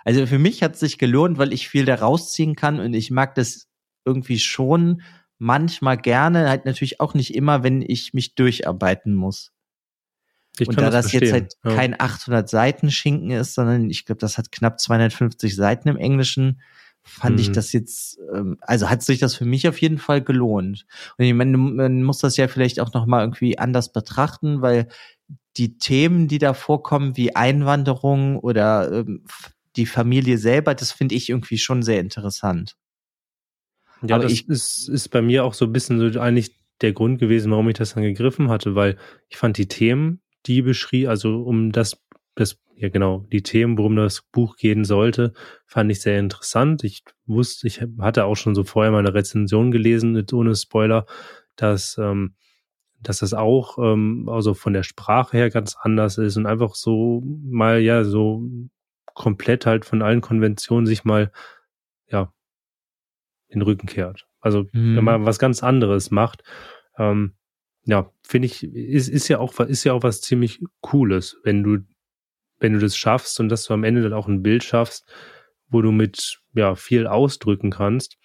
[0.06, 3.12] Also für mich hat es sich gelohnt, weil ich viel da rausziehen kann und ich
[3.12, 3.68] mag das
[4.06, 5.02] irgendwie schon,
[5.39, 9.52] manchmal gerne, halt natürlich auch nicht immer, wenn ich mich durcharbeiten muss.
[10.60, 11.76] Ich und da das, das jetzt halt ja.
[11.76, 16.62] kein 800 Seiten Schinken ist, sondern ich glaube, das hat knapp 250 Seiten im Englischen,
[17.02, 17.42] fand mhm.
[17.42, 20.86] ich das jetzt, ähm, also hat sich das für mich auf jeden Fall gelohnt.
[21.18, 24.89] Und ich meine, man muss das ja vielleicht auch noch mal irgendwie anders betrachten, weil
[25.60, 29.26] die Themen, die da vorkommen, wie Einwanderung oder ähm,
[29.76, 32.76] die Familie selber, das finde ich irgendwie schon sehr interessant.
[34.02, 36.93] Ja, Aber das ich, ist, ist bei mir auch so ein bisschen so eigentlich der
[36.93, 41.10] Grund gewesen, warum ich das dann gegriffen hatte, weil ich fand die Themen, die beschrieb,
[41.10, 42.02] also um das,
[42.36, 45.34] das, ja genau, die Themen, worum das Buch gehen sollte,
[45.65, 46.86] fand ich sehr interessant.
[46.86, 51.06] Ich wusste, ich hatte auch schon so vorher mal eine Rezension gelesen, ohne Spoiler,
[51.58, 52.36] dass, ähm,
[53.02, 57.22] dass das auch ähm, also von der Sprache her ganz anders ist und einfach so
[57.24, 58.44] mal ja so
[59.14, 61.32] komplett halt von allen Konventionen sich mal
[62.08, 62.34] ja
[63.54, 64.28] den Rücken kehrt.
[64.40, 64.96] Also mhm.
[64.96, 66.44] wenn man was ganz anderes macht,
[66.98, 67.36] ähm,
[67.86, 71.80] ja, finde ich, ist, ist ja auch, ist ja auch was ziemlich Cooles, wenn du,
[72.60, 75.12] wenn du das schaffst und dass du am Ende dann auch ein Bild schaffst,
[75.70, 78.18] wo du mit, ja, viel ausdrücken kannst.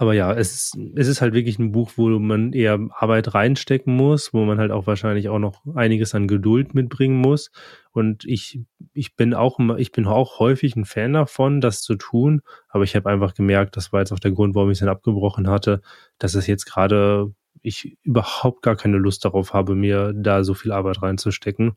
[0.00, 3.94] Aber ja, es ist, es ist halt wirklich ein Buch, wo man eher Arbeit reinstecken
[3.94, 7.50] muss, wo man halt auch wahrscheinlich auch noch einiges an Geduld mitbringen muss.
[7.92, 8.60] Und ich,
[8.94, 12.40] ich bin auch, ich bin auch häufig ein Fan davon, das zu tun.
[12.70, 14.88] Aber ich habe einfach gemerkt, das war jetzt auch der Grund, warum ich es dann
[14.88, 15.82] abgebrochen hatte,
[16.18, 20.72] dass es jetzt gerade ich überhaupt gar keine Lust darauf habe, mir da so viel
[20.72, 21.76] Arbeit reinzustecken.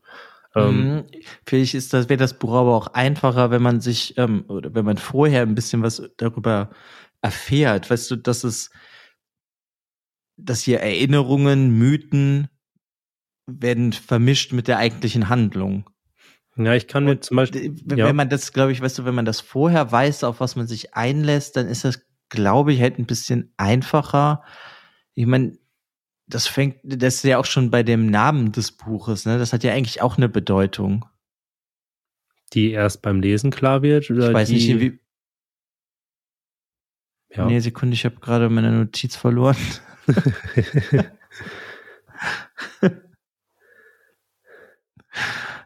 [0.54, 1.04] Ähm, mhm.
[1.44, 4.84] Vielleicht ist das, wäre das Buch aber auch einfacher, wenn man sich, ähm, oder wenn
[4.84, 6.70] man vorher ein bisschen was darüber
[7.24, 8.70] erfährt, weißt du, dass es,
[10.36, 12.48] dass hier Erinnerungen, Mythen
[13.46, 15.88] werden vermischt mit der eigentlichen Handlung.
[16.56, 17.74] Ja, ich kann mir zum Beispiel.
[17.84, 18.12] Wenn ja.
[18.12, 20.94] man das, glaube ich, weißt du, wenn man das vorher weiß, auf was man sich
[20.94, 24.44] einlässt, dann ist das, glaube ich, halt ein bisschen einfacher.
[25.14, 25.58] Ich meine,
[26.26, 29.38] das fängt, das ist ja auch schon bei dem Namen des Buches, ne?
[29.38, 31.06] Das hat ja eigentlich auch eine Bedeutung.
[32.52, 34.10] Die erst beim Lesen klar wird?
[34.10, 35.00] Oder ich weiß die, nicht, wie,
[37.34, 37.46] ja.
[37.46, 39.56] Nee, Sekunde, ich habe gerade meine Notiz verloren.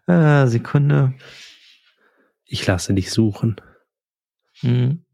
[0.07, 1.15] ah, Sekunde.
[2.45, 3.61] Ich lasse dich suchen.
[4.63, 5.05] Mhm.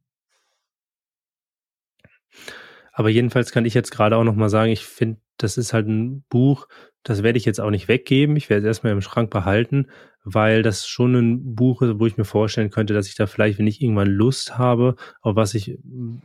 [2.92, 5.88] Aber jedenfalls kann ich jetzt gerade auch noch mal sagen, ich finde, das ist halt
[5.88, 6.68] ein Buch,
[7.02, 8.36] das werde ich jetzt auch nicht weggeben.
[8.36, 9.88] Ich werde es erstmal im Schrank behalten,
[10.24, 13.58] weil das schon ein Buch ist, wo ich mir vorstellen könnte, dass ich da vielleicht,
[13.58, 15.78] wenn ich irgendwann Lust habe, auf was ich,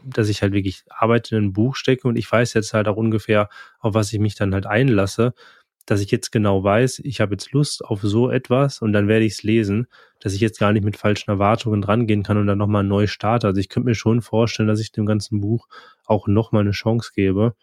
[0.06, 2.96] dass ich halt wirklich Arbeit in ein Buch stecke und ich weiß jetzt halt auch
[2.96, 5.34] ungefähr, auf was ich mich dann halt einlasse,
[5.86, 9.26] dass ich jetzt genau weiß, ich habe jetzt Lust auf so etwas und dann werde
[9.26, 9.88] ich es lesen,
[10.20, 13.48] dass ich jetzt gar nicht mit falschen Erwartungen rangehen kann und dann nochmal neu starte.
[13.48, 15.68] Also ich könnte mir schon vorstellen, dass ich dem ganzen Buch
[16.06, 17.56] auch nochmal eine Chance gebe.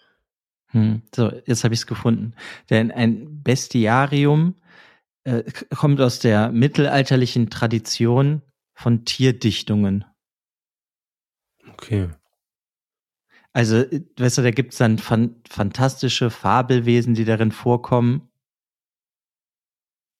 [0.68, 2.34] Hm, so, jetzt habe ich es gefunden.
[2.68, 4.56] Denn ein Bestiarium
[5.26, 5.42] äh,
[5.74, 8.42] kommt aus der mittelalterlichen Tradition
[8.74, 10.04] von Tierdichtungen.
[11.72, 12.10] Okay.
[13.52, 18.28] Also, äh, weißt du, da gibt's dann fan fantastische Fabelwesen, die darin vorkommen.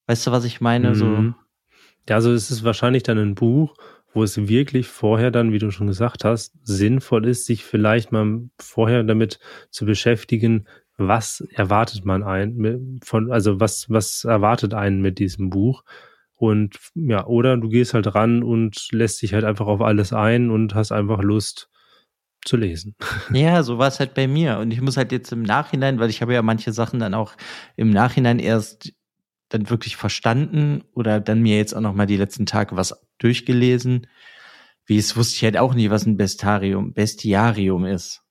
[0.09, 0.91] Weißt du, was ich meine?
[0.91, 0.95] Mhm.
[0.95, 1.07] So.
[2.09, 3.77] Ja, also es ist wahrscheinlich dann ein Buch,
[4.13, 8.49] wo es wirklich vorher dann, wie du schon gesagt hast, sinnvoll ist, sich vielleicht mal
[8.59, 9.39] vorher damit
[9.71, 10.67] zu beschäftigen,
[10.99, 15.85] was erwartet man ein von, also was, was erwartet einen mit diesem Buch?
[16.35, 20.51] Und ja, oder du gehst halt ran und lässt dich halt einfach auf alles ein
[20.51, 21.71] und hast einfach Lust,
[22.47, 22.95] zu lesen.
[23.33, 24.59] Ja, so war es halt bei mir.
[24.59, 27.35] Und ich muss halt jetzt im Nachhinein, weil ich habe ja manche Sachen dann auch
[27.77, 28.93] im Nachhinein erst
[29.49, 34.07] dann wirklich verstanden oder dann mir jetzt auch noch mal die letzten Tage was durchgelesen.
[34.87, 38.23] Wie es wusste ich halt auch nicht, was ein Bestarium, Bestiarium ist.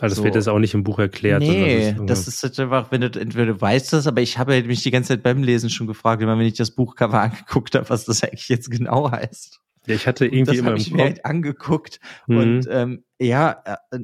[0.00, 0.24] Also das so.
[0.24, 1.40] wird jetzt auch nicht im Buch erklärt.
[1.40, 4.38] Nee, das ist, das ist halt einfach, wenn du entweder du weißt das, aber ich
[4.38, 7.74] habe mich die ganze Zeit beim Lesen schon gefragt, immer wenn ich das Buchcover angeguckt
[7.74, 9.60] habe, was das eigentlich jetzt genau heißt.
[9.86, 10.96] Ja, ich hatte irgendwie immer das im Kopf.
[10.96, 12.36] Mir halt angeguckt mhm.
[12.36, 14.00] und ähm, ja, äh,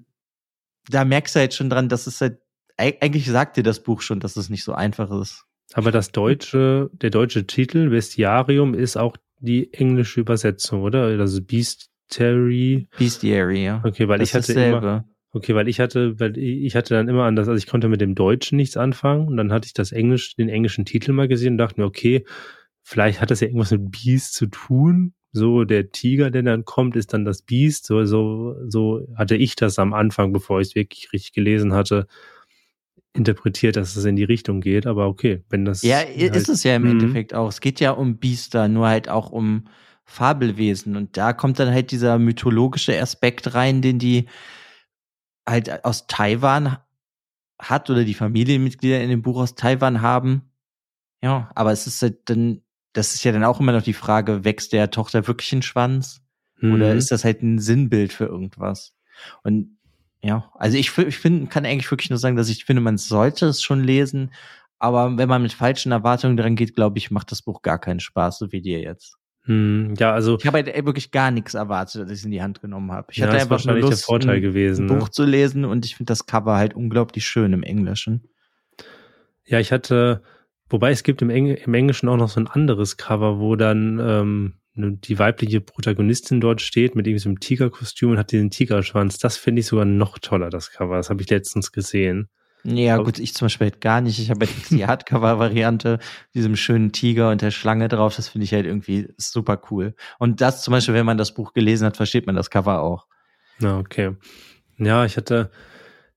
[0.88, 2.38] da merkst du halt schon dran, dass es halt
[2.76, 5.44] eigentlich sagt dir das Buch schon, dass es nicht so einfach ist.
[5.74, 11.04] Aber das deutsche, der deutsche Titel Bestiarium ist auch die englische Übersetzung, oder?
[11.04, 12.88] Also Bestiary.
[12.98, 13.82] Bestiary, ja.
[13.84, 17.24] Okay, weil das ich hatte immer, okay, weil ich hatte, weil ich hatte dann immer
[17.24, 20.34] anders, also ich konnte mit dem Deutschen nichts anfangen und dann hatte ich das Englisch,
[20.36, 22.24] den englischen Titel mal gesehen und dachte mir, okay,
[22.82, 26.96] vielleicht hat das ja irgendwas mit Beast zu tun, so der Tiger, der dann kommt,
[26.96, 27.86] ist dann das Biest.
[27.86, 32.06] So, so, so hatte ich das am Anfang, bevor ich es wirklich richtig gelesen hatte,
[33.12, 34.86] interpretiert, dass es in die Richtung geht.
[34.86, 35.82] Aber okay, wenn das.
[35.82, 36.90] Ja, halt, ist es ja im mhm.
[36.90, 37.48] Endeffekt auch.
[37.48, 39.68] Es geht ja um Biester, nur halt auch um
[40.04, 40.96] Fabelwesen.
[40.96, 44.26] Und da kommt dann halt dieser mythologische Aspekt rein, den die
[45.50, 46.78] halt aus Taiwan
[47.58, 50.50] hat oder die Familienmitglieder in dem Buch aus Taiwan haben.
[51.22, 54.44] Ja, aber es ist halt dann das ist ja dann auch immer noch die Frage,
[54.44, 56.22] wächst der Tochter wirklich ein Schwanz?
[56.58, 56.74] Mhm.
[56.74, 58.94] Oder ist das halt ein Sinnbild für irgendwas?
[59.42, 59.78] Und
[60.22, 63.46] ja, also ich, ich finde, kann eigentlich wirklich nur sagen, dass ich finde, man sollte
[63.46, 64.32] es schon lesen,
[64.78, 68.00] aber wenn man mit falschen Erwartungen dran geht, glaube ich, macht das Buch gar keinen
[68.00, 69.16] Spaß, so wie dir jetzt.
[69.44, 72.42] Hm, ja, also ich habe halt wirklich gar nichts erwartet, als ich es in die
[72.42, 73.08] Hand genommen habe.
[73.10, 75.10] Ich ja, hatte einfach nur Lust, der Vorteil ein gewesen, Buch ne?
[75.10, 78.28] zu lesen und ich finde das Cover halt unglaublich schön im Englischen.
[79.46, 80.22] Ja, ich hatte
[80.70, 83.98] Wobei es gibt im, Eng im Englischen auch noch so ein anderes Cover, wo dann
[84.00, 88.50] ähm, ne, die weibliche Protagonistin dort steht mit irgendwie so einem Tigerkostüm und hat diesen
[88.50, 89.18] Tigerschwanz.
[89.18, 90.96] Das finde ich sogar noch toller, das Cover.
[90.96, 92.28] Das habe ich letztens gesehen.
[92.64, 94.18] Ja, gut, ich zum Beispiel halt gar nicht.
[94.18, 95.98] Ich habe halt die Hardcover-Variante,
[96.34, 98.16] diesem schönen Tiger und der Schlange drauf.
[98.16, 99.94] Das finde ich halt irgendwie super cool.
[100.18, 103.06] Und das zum Beispiel, wenn man das Buch gelesen hat, versteht man das Cover auch.
[103.58, 104.16] Na, okay.
[104.78, 105.50] Ja, ich hatte,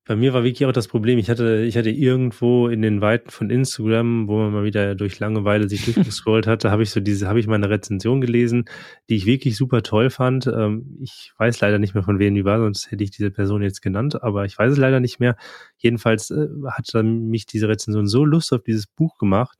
[0.05, 3.29] bei mir war wirklich auch das Problem, ich hatte, ich hatte irgendwo in den Weiten
[3.29, 7.29] von Instagram, wo man mal wieder durch Langeweile sich durchgescrollt hatte, habe ich so diese,
[7.29, 8.65] habe ich meine Rezension gelesen,
[9.09, 10.47] die ich wirklich super toll fand.
[10.47, 13.61] Ähm, ich weiß leider nicht mehr von wem die war, sonst hätte ich diese Person
[13.61, 15.37] jetzt genannt, aber ich weiß es leider nicht mehr.
[15.77, 19.57] Jedenfalls äh, hat mich diese Rezension so Lust auf dieses Buch gemacht.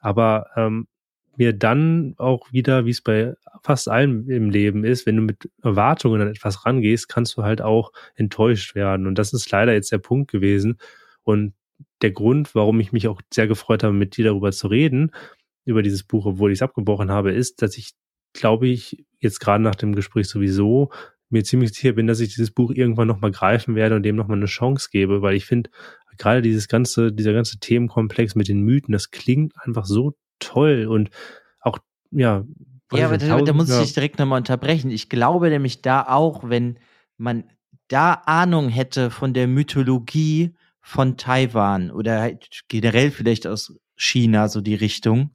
[0.00, 0.88] Aber ähm,
[1.38, 5.50] mir dann auch wieder, wie es bei fast allem im Leben ist, wenn du mit
[5.62, 9.06] Erwartungen an etwas rangehst, kannst du halt auch enttäuscht werden.
[9.06, 10.78] Und das ist leider jetzt der Punkt gewesen.
[11.22, 11.54] Und
[12.02, 15.10] der Grund, warum ich mich auch sehr gefreut habe, mit dir darüber zu reden,
[15.64, 17.92] über dieses Buch, obwohl ich es abgebrochen habe, ist, dass ich,
[18.32, 20.90] glaube ich, jetzt gerade nach dem Gespräch sowieso
[21.28, 24.36] mir ziemlich sicher bin, dass ich dieses Buch irgendwann nochmal greifen werde und dem nochmal
[24.36, 25.70] eine Chance gebe, weil ich finde,
[26.18, 31.10] gerade dieses ganze, dieser ganze Themenkomplex mit den Mythen, das klingt einfach so toll und
[31.60, 31.78] auch,
[32.10, 32.44] ja.
[32.92, 33.82] Ja, aber da, da muss ja.
[33.82, 34.92] ich direkt nochmal unterbrechen.
[34.92, 36.78] Ich glaube nämlich da auch, wenn
[37.16, 37.44] man
[37.88, 44.60] da Ahnung hätte von der Mythologie von Taiwan oder halt generell vielleicht aus China, so
[44.60, 45.30] die Richtung,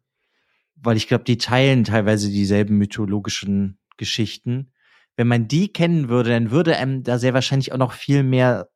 [0.75, 4.71] weil ich glaube, die teilen teilweise dieselben mythologischen Geschichten.
[5.17, 8.69] Wenn man die kennen würde, dann würde einem da sehr wahrscheinlich auch noch viel mehr,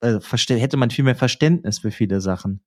[0.00, 2.60] äh, hätte man viel mehr Verständnis für viele Sachen.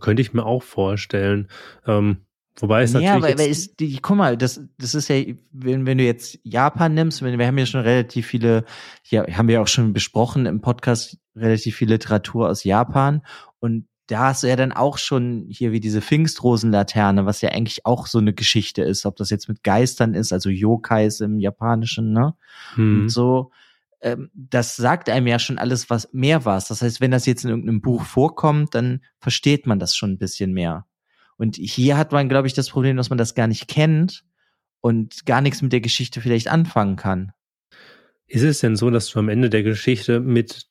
[0.00, 1.48] Könnte ich mir auch vorstellen.
[1.86, 2.18] Ähm,
[2.58, 3.28] wobei es ja, natürlich.
[3.28, 6.94] Ja, aber ist die, guck mal, das, das ist ja, wenn, wenn du jetzt Japan
[6.94, 8.64] nimmst, wenn, wir haben ja schon relativ viele,
[9.08, 13.22] ja, haben wir auch schon besprochen im Podcast, relativ viel Literatur aus Japan
[13.60, 17.86] und da hast du ja dann auch schon hier wie diese Pfingstrosenlaterne, was ja eigentlich
[17.86, 22.12] auch so eine Geschichte ist, ob das jetzt mit Geistern ist, also Yokais im Japanischen,
[22.12, 22.34] ne?
[22.74, 23.02] Hm.
[23.02, 23.52] Und so
[24.02, 26.62] ähm, das sagt einem ja schon alles, was mehr war.
[26.66, 30.18] Das heißt, wenn das jetzt in irgendeinem Buch vorkommt, dann versteht man das schon ein
[30.18, 30.86] bisschen mehr.
[31.36, 34.24] Und hier hat man, glaube ich, das Problem, dass man das gar nicht kennt
[34.80, 37.32] und gar nichts mit der Geschichte vielleicht anfangen kann.
[38.26, 40.68] Ist es denn so, dass du am Ende der Geschichte mit,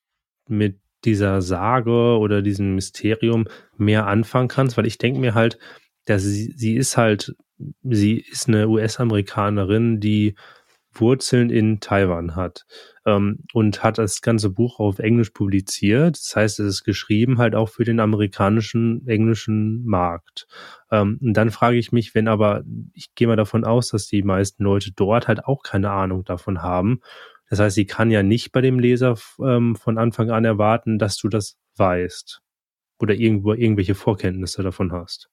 [0.48, 4.78] mit dieser Sage oder diesem Mysterium mehr anfangen kannst?
[4.78, 5.60] Weil ich denke mir halt,
[6.06, 7.36] dass sie, sie ist halt,
[7.84, 10.36] sie ist eine US-Amerikanerin, die
[11.00, 12.66] Wurzeln in Taiwan hat
[13.06, 16.18] ähm, und hat das ganze Buch auf Englisch publiziert.
[16.18, 20.48] Das heißt, es ist geschrieben halt auch für den amerikanischen englischen Markt.
[20.92, 24.24] Ähm, und dann frage ich mich, wenn aber, ich gehe mal davon aus, dass die
[24.24, 27.02] meisten Leute dort halt auch keine Ahnung davon haben.
[27.50, 31.18] Das heißt, sie kann ja nicht bei dem Leser ähm, von Anfang an erwarten, dass
[31.18, 32.42] du das weißt
[33.00, 35.30] oder irgendwo irgendwelche Vorkenntnisse davon hast.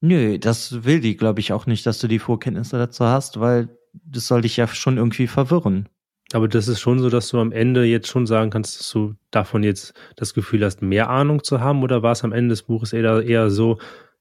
[0.00, 3.76] Nö, das will die, glaube ich, auch nicht, dass du die Vorkenntnisse dazu hast, weil
[4.04, 5.88] das soll dich ja schon irgendwie verwirren.
[6.32, 9.14] Aber das ist schon so, dass du am Ende jetzt schon sagen kannst, dass du
[9.30, 12.62] davon jetzt das Gefühl hast, mehr Ahnung zu haben, oder war es am Ende des
[12.62, 13.78] Buches eher, eher so,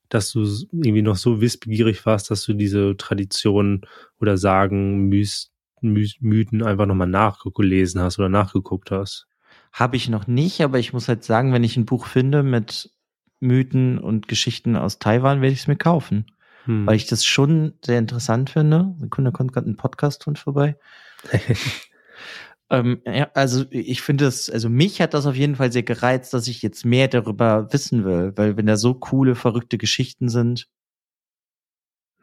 [0.09, 3.81] dass du irgendwie noch so wissbegierig warst, dass du diese Traditionen
[4.19, 9.27] oder Sagen, Myst, Mythen einfach nochmal nachgelesen hast oder nachgeguckt hast?
[9.71, 12.91] Habe ich noch nicht, aber ich muss halt sagen, wenn ich ein Buch finde mit
[13.39, 16.25] Mythen und Geschichten aus Taiwan, werde ich es mir kaufen
[16.65, 16.88] hm.
[16.88, 18.95] weil ich das schon sehr interessant finde.
[18.99, 20.78] Sekunde, kommt gerade ein Podcast-Hund vorbei.
[22.69, 26.34] ähm, ja, also ich finde es, also mich hat das auf jeden Fall sehr gereizt,
[26.34, 30.67] dass ich jetzt mehr darüber wissen will, weil wenn da so coole, verrückte Geschichten sind.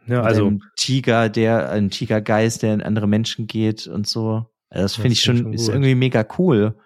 [0.06, 4.46] Ja, also ein Tiger, der, ein Tigergeist, der in andere Menschen geht und so.
[4.70, 6.76] Also das finde ich schon, schon ist irgendwie mega cool.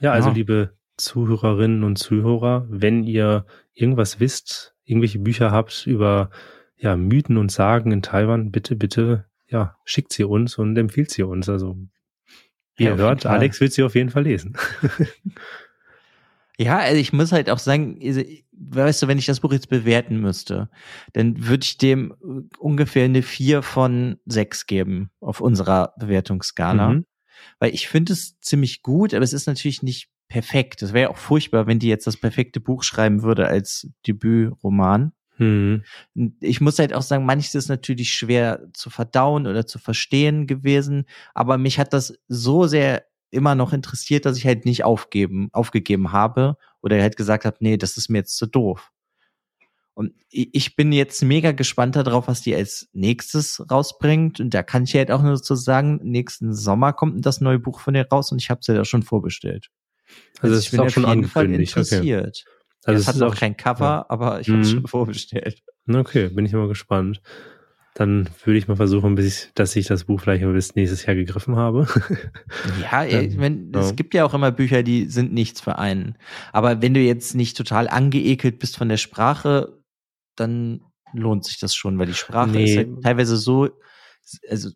[0.00, 0.34] Ja, also ja.
[0.34, 6.30] liebe Zuhörerinnen und Zuhörer, wenn ihr irgendwas wisst, irgendwelche Bücher habt über
[6.76, 11.22] ja, Mythen und Sagen in Taiwan, bitte, bitte, ja, schickt sie uns und empfiehlt sie
[11.22, 11.48] uns.
[11.48, 11.76] Also,
[12.76, 14.56] wie ja, ihr hört, Alex will sie auf jeden Fall lesen.
[16.58, 18.00] ja, also ich muss halt auch sagen,
[18.52, 20.70] weißt du, wenn ich das Buch jetzt bewerten müsste,
[21.12, 22.14] dann würde ich dem
[22.58, 26.88] ungefähr eine vier von sechs geben auf unserer Bewertungsskala.
[26.90, 27.06] Mhm.
[27.58, 30.80] Weil ich finde es ziemlich gut, aber es ist natürlich nicht perfekt.
[30.80, 35.12] Es wäre auch furchtbar, wenn die jetzt das perfekte Buch schreiben würde als Debütroman.
[35.36, 35.82] Hm.
[36.40, 41.04] Ich muss halt auch sagen, manches ist natürlich schwer zu verdauen oder zu verstehen gewesen,
[41.34, 46.12] aber mich hat das so sehr immer noch interessiert, dass ich halt nicht aufgeben, aufgegeben
[46.12, 48.90] habe oder halt gesagt habe, nee, das ist mir jetzt zu doof.
[49.94, 54.40] Und ich bin jetzt mega gespannt darauf, was die als nächstes rausbringt.
[54.40, 57.80] Und da kann ich halt auch nur so sagen, nächsten Sommer kommt das neue Buch
[57.80, 59.70] von ihr raus und ich habe es ja da schon vorbestellt.
[60.40, 62.44] Also, also ich bin auf jeden Fall interessiert.
[62.46, 62.60] Okay.
[62.84, 64.06] Also es hat noch kein Cover, ja.
[64.08, 64.78] aber ich habe es mhm.
[64.78, 65.62] schon vorbestellt.
[65.88, 67.20] Okay, bin ich immer gespannt.
[67.94, 71.16] Dann würde ich mal versuchen, bis ich, dass ich das Buch vielleicht bis nächstes Jahr
[71.16, 71.88] gegriffen habe.
[72.80, 73.80] ja, ich mein, ja.
[73.80, 76.16] es gibt ja auch immer Bücher, die sind nichts für einen.
[76.52, 79.82] Aber wenn du jetzt nicht total angeekelt bist von der Sprache,
[80.36, 82.64] dann lohnt sich das schon, weil die Sprache nee.
[82.64, 83.68] ist halt teilweise so,
[84.48, 84.70] also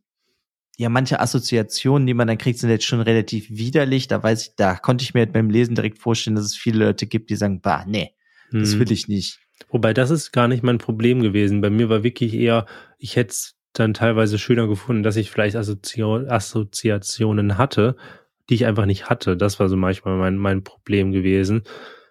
[0.76, 4.08] ja, manche Assoziationen, die man dann kriegt, sind jetzt schon relativ widerlich.
[4.08, 7.06] Da weiß ich, da konnte ich mir beim Lesen direkt vorstellen, dass es viele Leute
[7.06, 8.10] gibt, die sagen, bah, nee,
[8.50, 8.60] hm.
[8.60, 9.38] das will ich nicht.
[9.68, 11.60] Wobei das ist gar nicht mein Problem gewesen.
[11.60, 12.66] Bei mir war wirklich eher,
[12.98, 17.96] ich hätte es dann teilweise schöner gefunden, dass ich vielleicht Assoziation, Assoziationen hatte,
[18.48, 19.36] die ich einfach nicht hatte.
[19.36, 21.62] Das war so manchmal mein, mein Problem gewesen.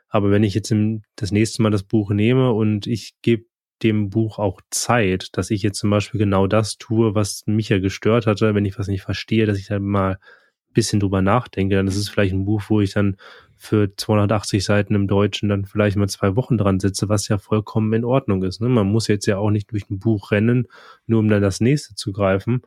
[0.09, 3.45] Aber wenn ich jetzt im, das nächste Mal das Buch nehme und ich gebe
[3.83, 7.79] dem Buch auch Zeit, dass ich jetzt zum Beispiel genau das tue, was mich ja
[7.79, 11.75] gestört hatte, wenn ich was nicht verstehe, dass ich dann mal ein bisschen drüber nachdenke.
[11.75, 13.17] Dann ist es vielleicht ein Buch, wo ich dann
[13.55, 17.93] für 280 Seiten im Deutschen dann vielleicht mal zwei Wochen dran sitze, was ja vollkommen
[17.93, 18.59] in Ordnung ist.
[18.61, 18.67] Ne?
[18.67, 20.67] Man muss jetzt ja auch nicht durch ein Buch rennen,
[21.05, 22.61] nur um dann das nächste zu greifen.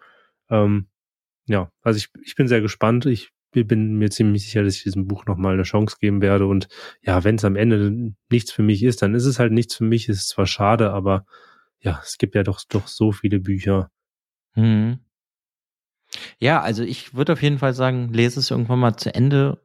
[0.48, 0.86] Ähm,
[1.46, 3.06] ja, also ich, ich bin sehr gespannt.
[3.06, 3.30] Ich
[3.64, 6.46] bin mir ziemlich sicher, dass ich diesem Buch nochmal eine Chance geben werde.
[6.46, 6.68] Und
[7.02, 9.84] ja, wenn es am Ende nichts für mich ist, dann ist es halt nichts für
[9.84, 10.08] mich.
[10.08, 11.26] Ist zwar schade, aber
[11.80, 13.90] ja, es gibt ja doch, doch so viele Bücher.
[14.54, 14.98] Hm.
[16.38, 19.60] Ja, also ich würde auf jeden Fall sagen, lese es irgendwann mal zu Ende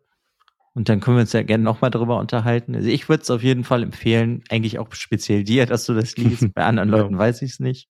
[0.74, 2.76] und dann können wir uns ja gerne nochmal darüber unterhalten.
[2.76, 6.16] Also ich würde es auf jeden Fall empfehlen, eigentlich auch speziell dir, dass du das
[6.18, 6.48] liest.
[6.54, 7.90] Bei anderen Leuten weiß ich es nicht.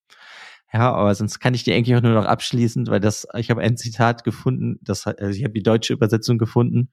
[0.74, 3.62] Ja, aber sonst kann ich die eigentlich auch nur noch abschließend, weil das, ich habe
[3.62, 6.92] ein Zitat gefunden, das, also ich habe die deutsche Übersetzung gefunden,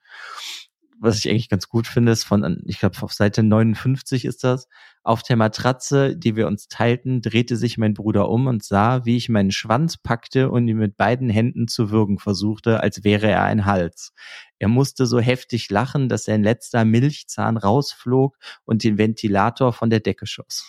[1.01, 4.69] was ich eigentlich ganz gut finde, ist von, ich glaube, auf Seite 59 ist das.
[5.05, 9.17] Auf der Matratze, die wir uns teilten, drehte sich mein Bruder um und sah, wie
[9.17, 13.45] ich meinen Schwanz packte und ihn mit beiden Händen zu würgen versuchte, als wäre er
[13.45, 14.13] ein Hals.
[14.59, 20.01] Er musste so heftig lachen, dass sein letzter Milchzahn rausflog und den Ventilator von der
[20.01, 20.67] Decke schoss.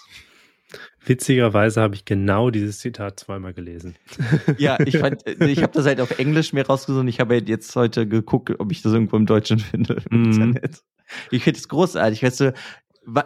[1.10, 3.96] Witzigerweise habe ich genau dieses Zitat zweimal gelesen.
[4.58, 7.08] Ja, ich fand, ich habe das halt auf Englisch mir rausgesucht.
[7.08, 10.02] Ich habe halt jetzt heute geguckt, ob ich das irgendwo im Deutschen finde.
[10.12, 10.84] Internet.
[11.32, 12.22] Ich finde es großartig.
[12.24, 12.54] Weißt du,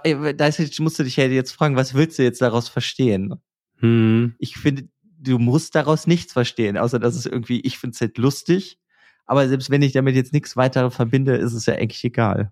[0.04, 3.36] äh, da ich musste dich ja jetzt fragen, was willst du jetzt daraus verstehen?
[3.80, 4.88] Hm, Ich finde,
[5.20, 8.80] du musst daraus nichts verstehen, außer dass es irgendwie, ich finde es halt lustig.
[9.26, 12.52] Aber selbst wenn ich damit jetzt nichts weiter verbinde, ist es ja eigentlich egal.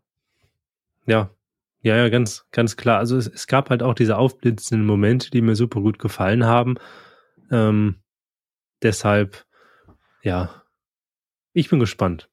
[1.06, 1.30] ja.
[1.82, 3.00] Ja, ja, ganz, ganz klar.
[3.00, 6.76] Also es, es gab halt auch diese aufblitzenden Momente, die mir super gut gefallen haben.
[7.50, 7.96] Ähm,
[8.84, 9.46] deshalb,
[10.22, 10.64] ja,
[11.54, 12.30] ich bin gespannt.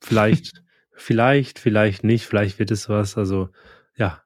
[0.00, 0.62] Vielleicht,
[0.92, 3.18] vielleicht, vielleicht nicht, vielleicht wird es was.
[3.18, 3.50] Also,
[3.96, 4.22] ja,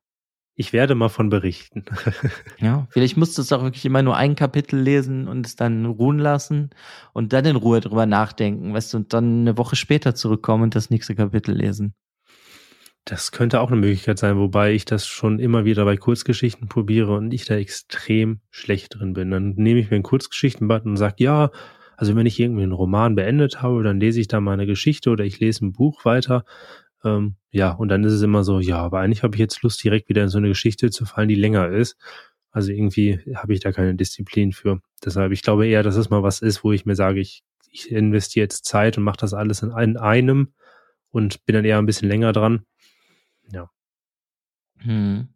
[0.55, 1.85] ich werde mal von berichten.
[2.59, 5.85] Ja, vielleicht musst du es auch wirklich immer nur ein Kapitel lesen und es dann
[5.85, 6.71] ruhen lassen
[7.13, 10.77] und dann in Ruhe drüber nachdenken, weißt du, und dann eine Woche später zurückkommen und
[10.77, 11.95] das nächste Kapitel lesen.
[13.05, 17.17] Das könnte auch eine Möglichkeit sein, wobei ich das schon immer wieder bei Kurzgeschichten probiere
[17.17, 19.31] und ich da extrem schlecht drin bin.
[19.31, 21.51] Dann nehme ich mir einen Kurzgeschichtenbutton und sage, ja,
[21.97, 25.11] also wenn ich irgendwie einen Roman beendet habe, dann lese ich da mal eine Geschichte
[25.11, 26.45] oder ich lese ein Buch weiter.
[27.05, 29.83] Ähm, ja, und dann ist es immer so, ja, aber eigentlich habe ich jetzt Lust,
[29.83, 31.97] direkt wieder in so eine Geschichte zu fallen, die länger ist.
[32.53, 34.81] Also irgendwie habe ich da keine Disziplin für.
[35.05, 37.91] Deshalb, ich glaube eher, dass es mal was ist, wo ich mir sage, ich, ich
[37.91, 40.53] investiere jetzt Zeit und mache das alles in einem
[41.11, 42.65] und bin dann eher ein bisschen länger dran.
[44.83, 45.29] Hm.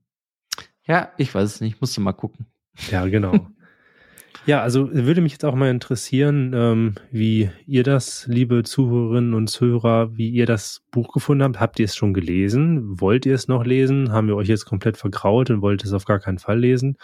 [0.86, 2.46] Ja, ich weiß es nicht, musst du mal gucken.
[2.90, 3.48] Ja, genau.
[4.46, 9.48] ja, also würde mich jetzt auch mal interessieren, ähm, wie ihr das, liebe Zuhörerinnen und
[9.48, 11.60] Zuhörer, wie ihr das Buch gefunden habt.
[11.60, 13.00] Habt ihr es schon gelesen?
[13.00, 14.12] Wollt ihr es noch lesen?
[14.12, 16.96] Haben wir euch jetzt komplett vergraut und wollt es auf gar keinen Fall lesen?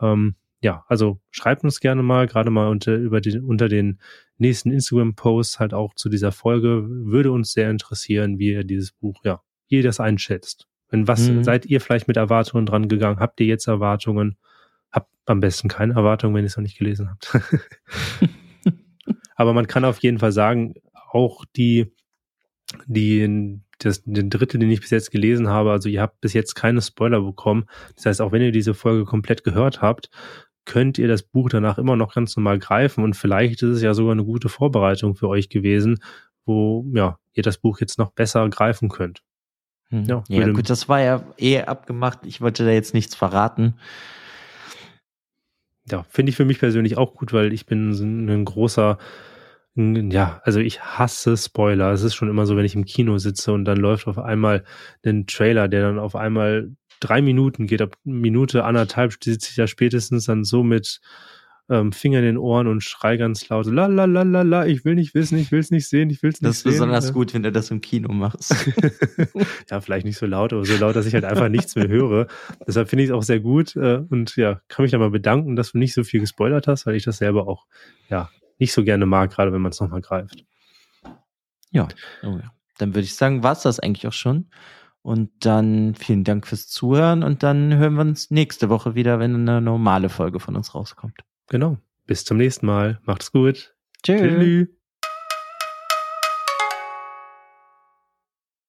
[0.00, 4.00] Ähm, ja, also schreibt uns gerne mal, gerade mal unter, über den, unter den
[4.38, 6.86] nächsten Instagram-Posts halt auch zu dieser Folge.
[6.88, 10.66] Würde uns sehr interessieren, wie ihr dieses Buch, ja, wie ihr das einschätzt.
[10.94, 11.42] Wenn was, Mhm.
[11.42, 13.18] seid ihr vielleicht mit Erwartungen dran gegangen?
[13.18, 14.36] Habt ihr jetzt Erwartungen?
[14.92, 17.34] Habt am besten keine Erwartungen, wenn ihr es noch nicht gelesen habt.
[19.34, 20.74] Aber man kann auf jeden Fall sagen,
[21.10, 21.92] auch die,
[22.86, 26.54] die, das, den Drittel, den ich bis jetzt gelesen habe, also ihr habt bis jetzt
[26.54, 27.64] keine Spoiler bekommen.
[27.96, 30.10] Das heißt, auch wenn ihr diese Folge komplett gehört habt,
[30.64, 33.94] könnt ihr das Buch danach immer noch ganz normal greifen und vielleicht ist es ja
[33.94, 35.98] sogar eine gute Vorbereitung für euch gewesen,
[36.46, 39.24] wo, ja, ihr das Buch jetzt noch besser greifen könnt.
[39.94, 40.04] Hm.
[40.06, 42.20] Ja, Ja, gut, das war ja eh abgemacht.
[42.24, 43.74] Ich wollte da jetzt nichts verraten.
[45.90, 48.98] ja, finde ich für mich persönlich auch gut, weil ich bin so ein großer,
[49.76, 51.92] ja, also ich hasse Spoiler.
[51.92, 54.64] Es ist schon immer so, wenn ich im Kino sitze und dann läuft auf einmal
[55.04, 56.70] ein Trailer, der dann auf einmal
[57.00, 61.00] drei Minuten geht, ab Minute anderthalb sitze ich da spätestens dann so mit
[61.70, 64.84] ähm, Finger in den Ohren und schrei ganz laut, la la la la la, ich
[64.84, 66.72] will nicht wissen, ich will es nicht sehen, ich will es nicht Das ist sehen.
[66.72, 67.12] besonders Ja.
[67.12, 68.54] gut, wenn du das im Kino machst.
[69.70, 72.26] ja, vielleicht nicht so laut, aber so laut, dass ich halt einfach nichts mehr höre.
[72.66, 75.56] Deshalb finde ich es auch sehr gut äh, und ja, kann mich da mal bedanken,
[75.56, 77.66] dass du nicht so viel gespoilert hast, weil ich das selber auch
[78.10, 80.44] ja nicht so gerne mag, gerade wenn man es nochmal greift.
[81.70, 81.88] Ja,
[82.22, 82.52] oh ja.
[82.78, 84.48] Dann würde ich sagen, war's das eigentlich auch schon.
[85.02, 89.34] Und dann vielen Dank fürs Zuhören und dann hören wir uns nächste Woche wieder, wenn
[89.34, 91.18] eine normale Folge von uns rauskommt.
[91.48, 91.78] Genau.
[92.06, 93.00] Bis zum nächsten Mal.
[93.04, 93.74] Macht's gut.
[94.02, 94.20] Tschüss.
[94.20, 94.83] Tschüss.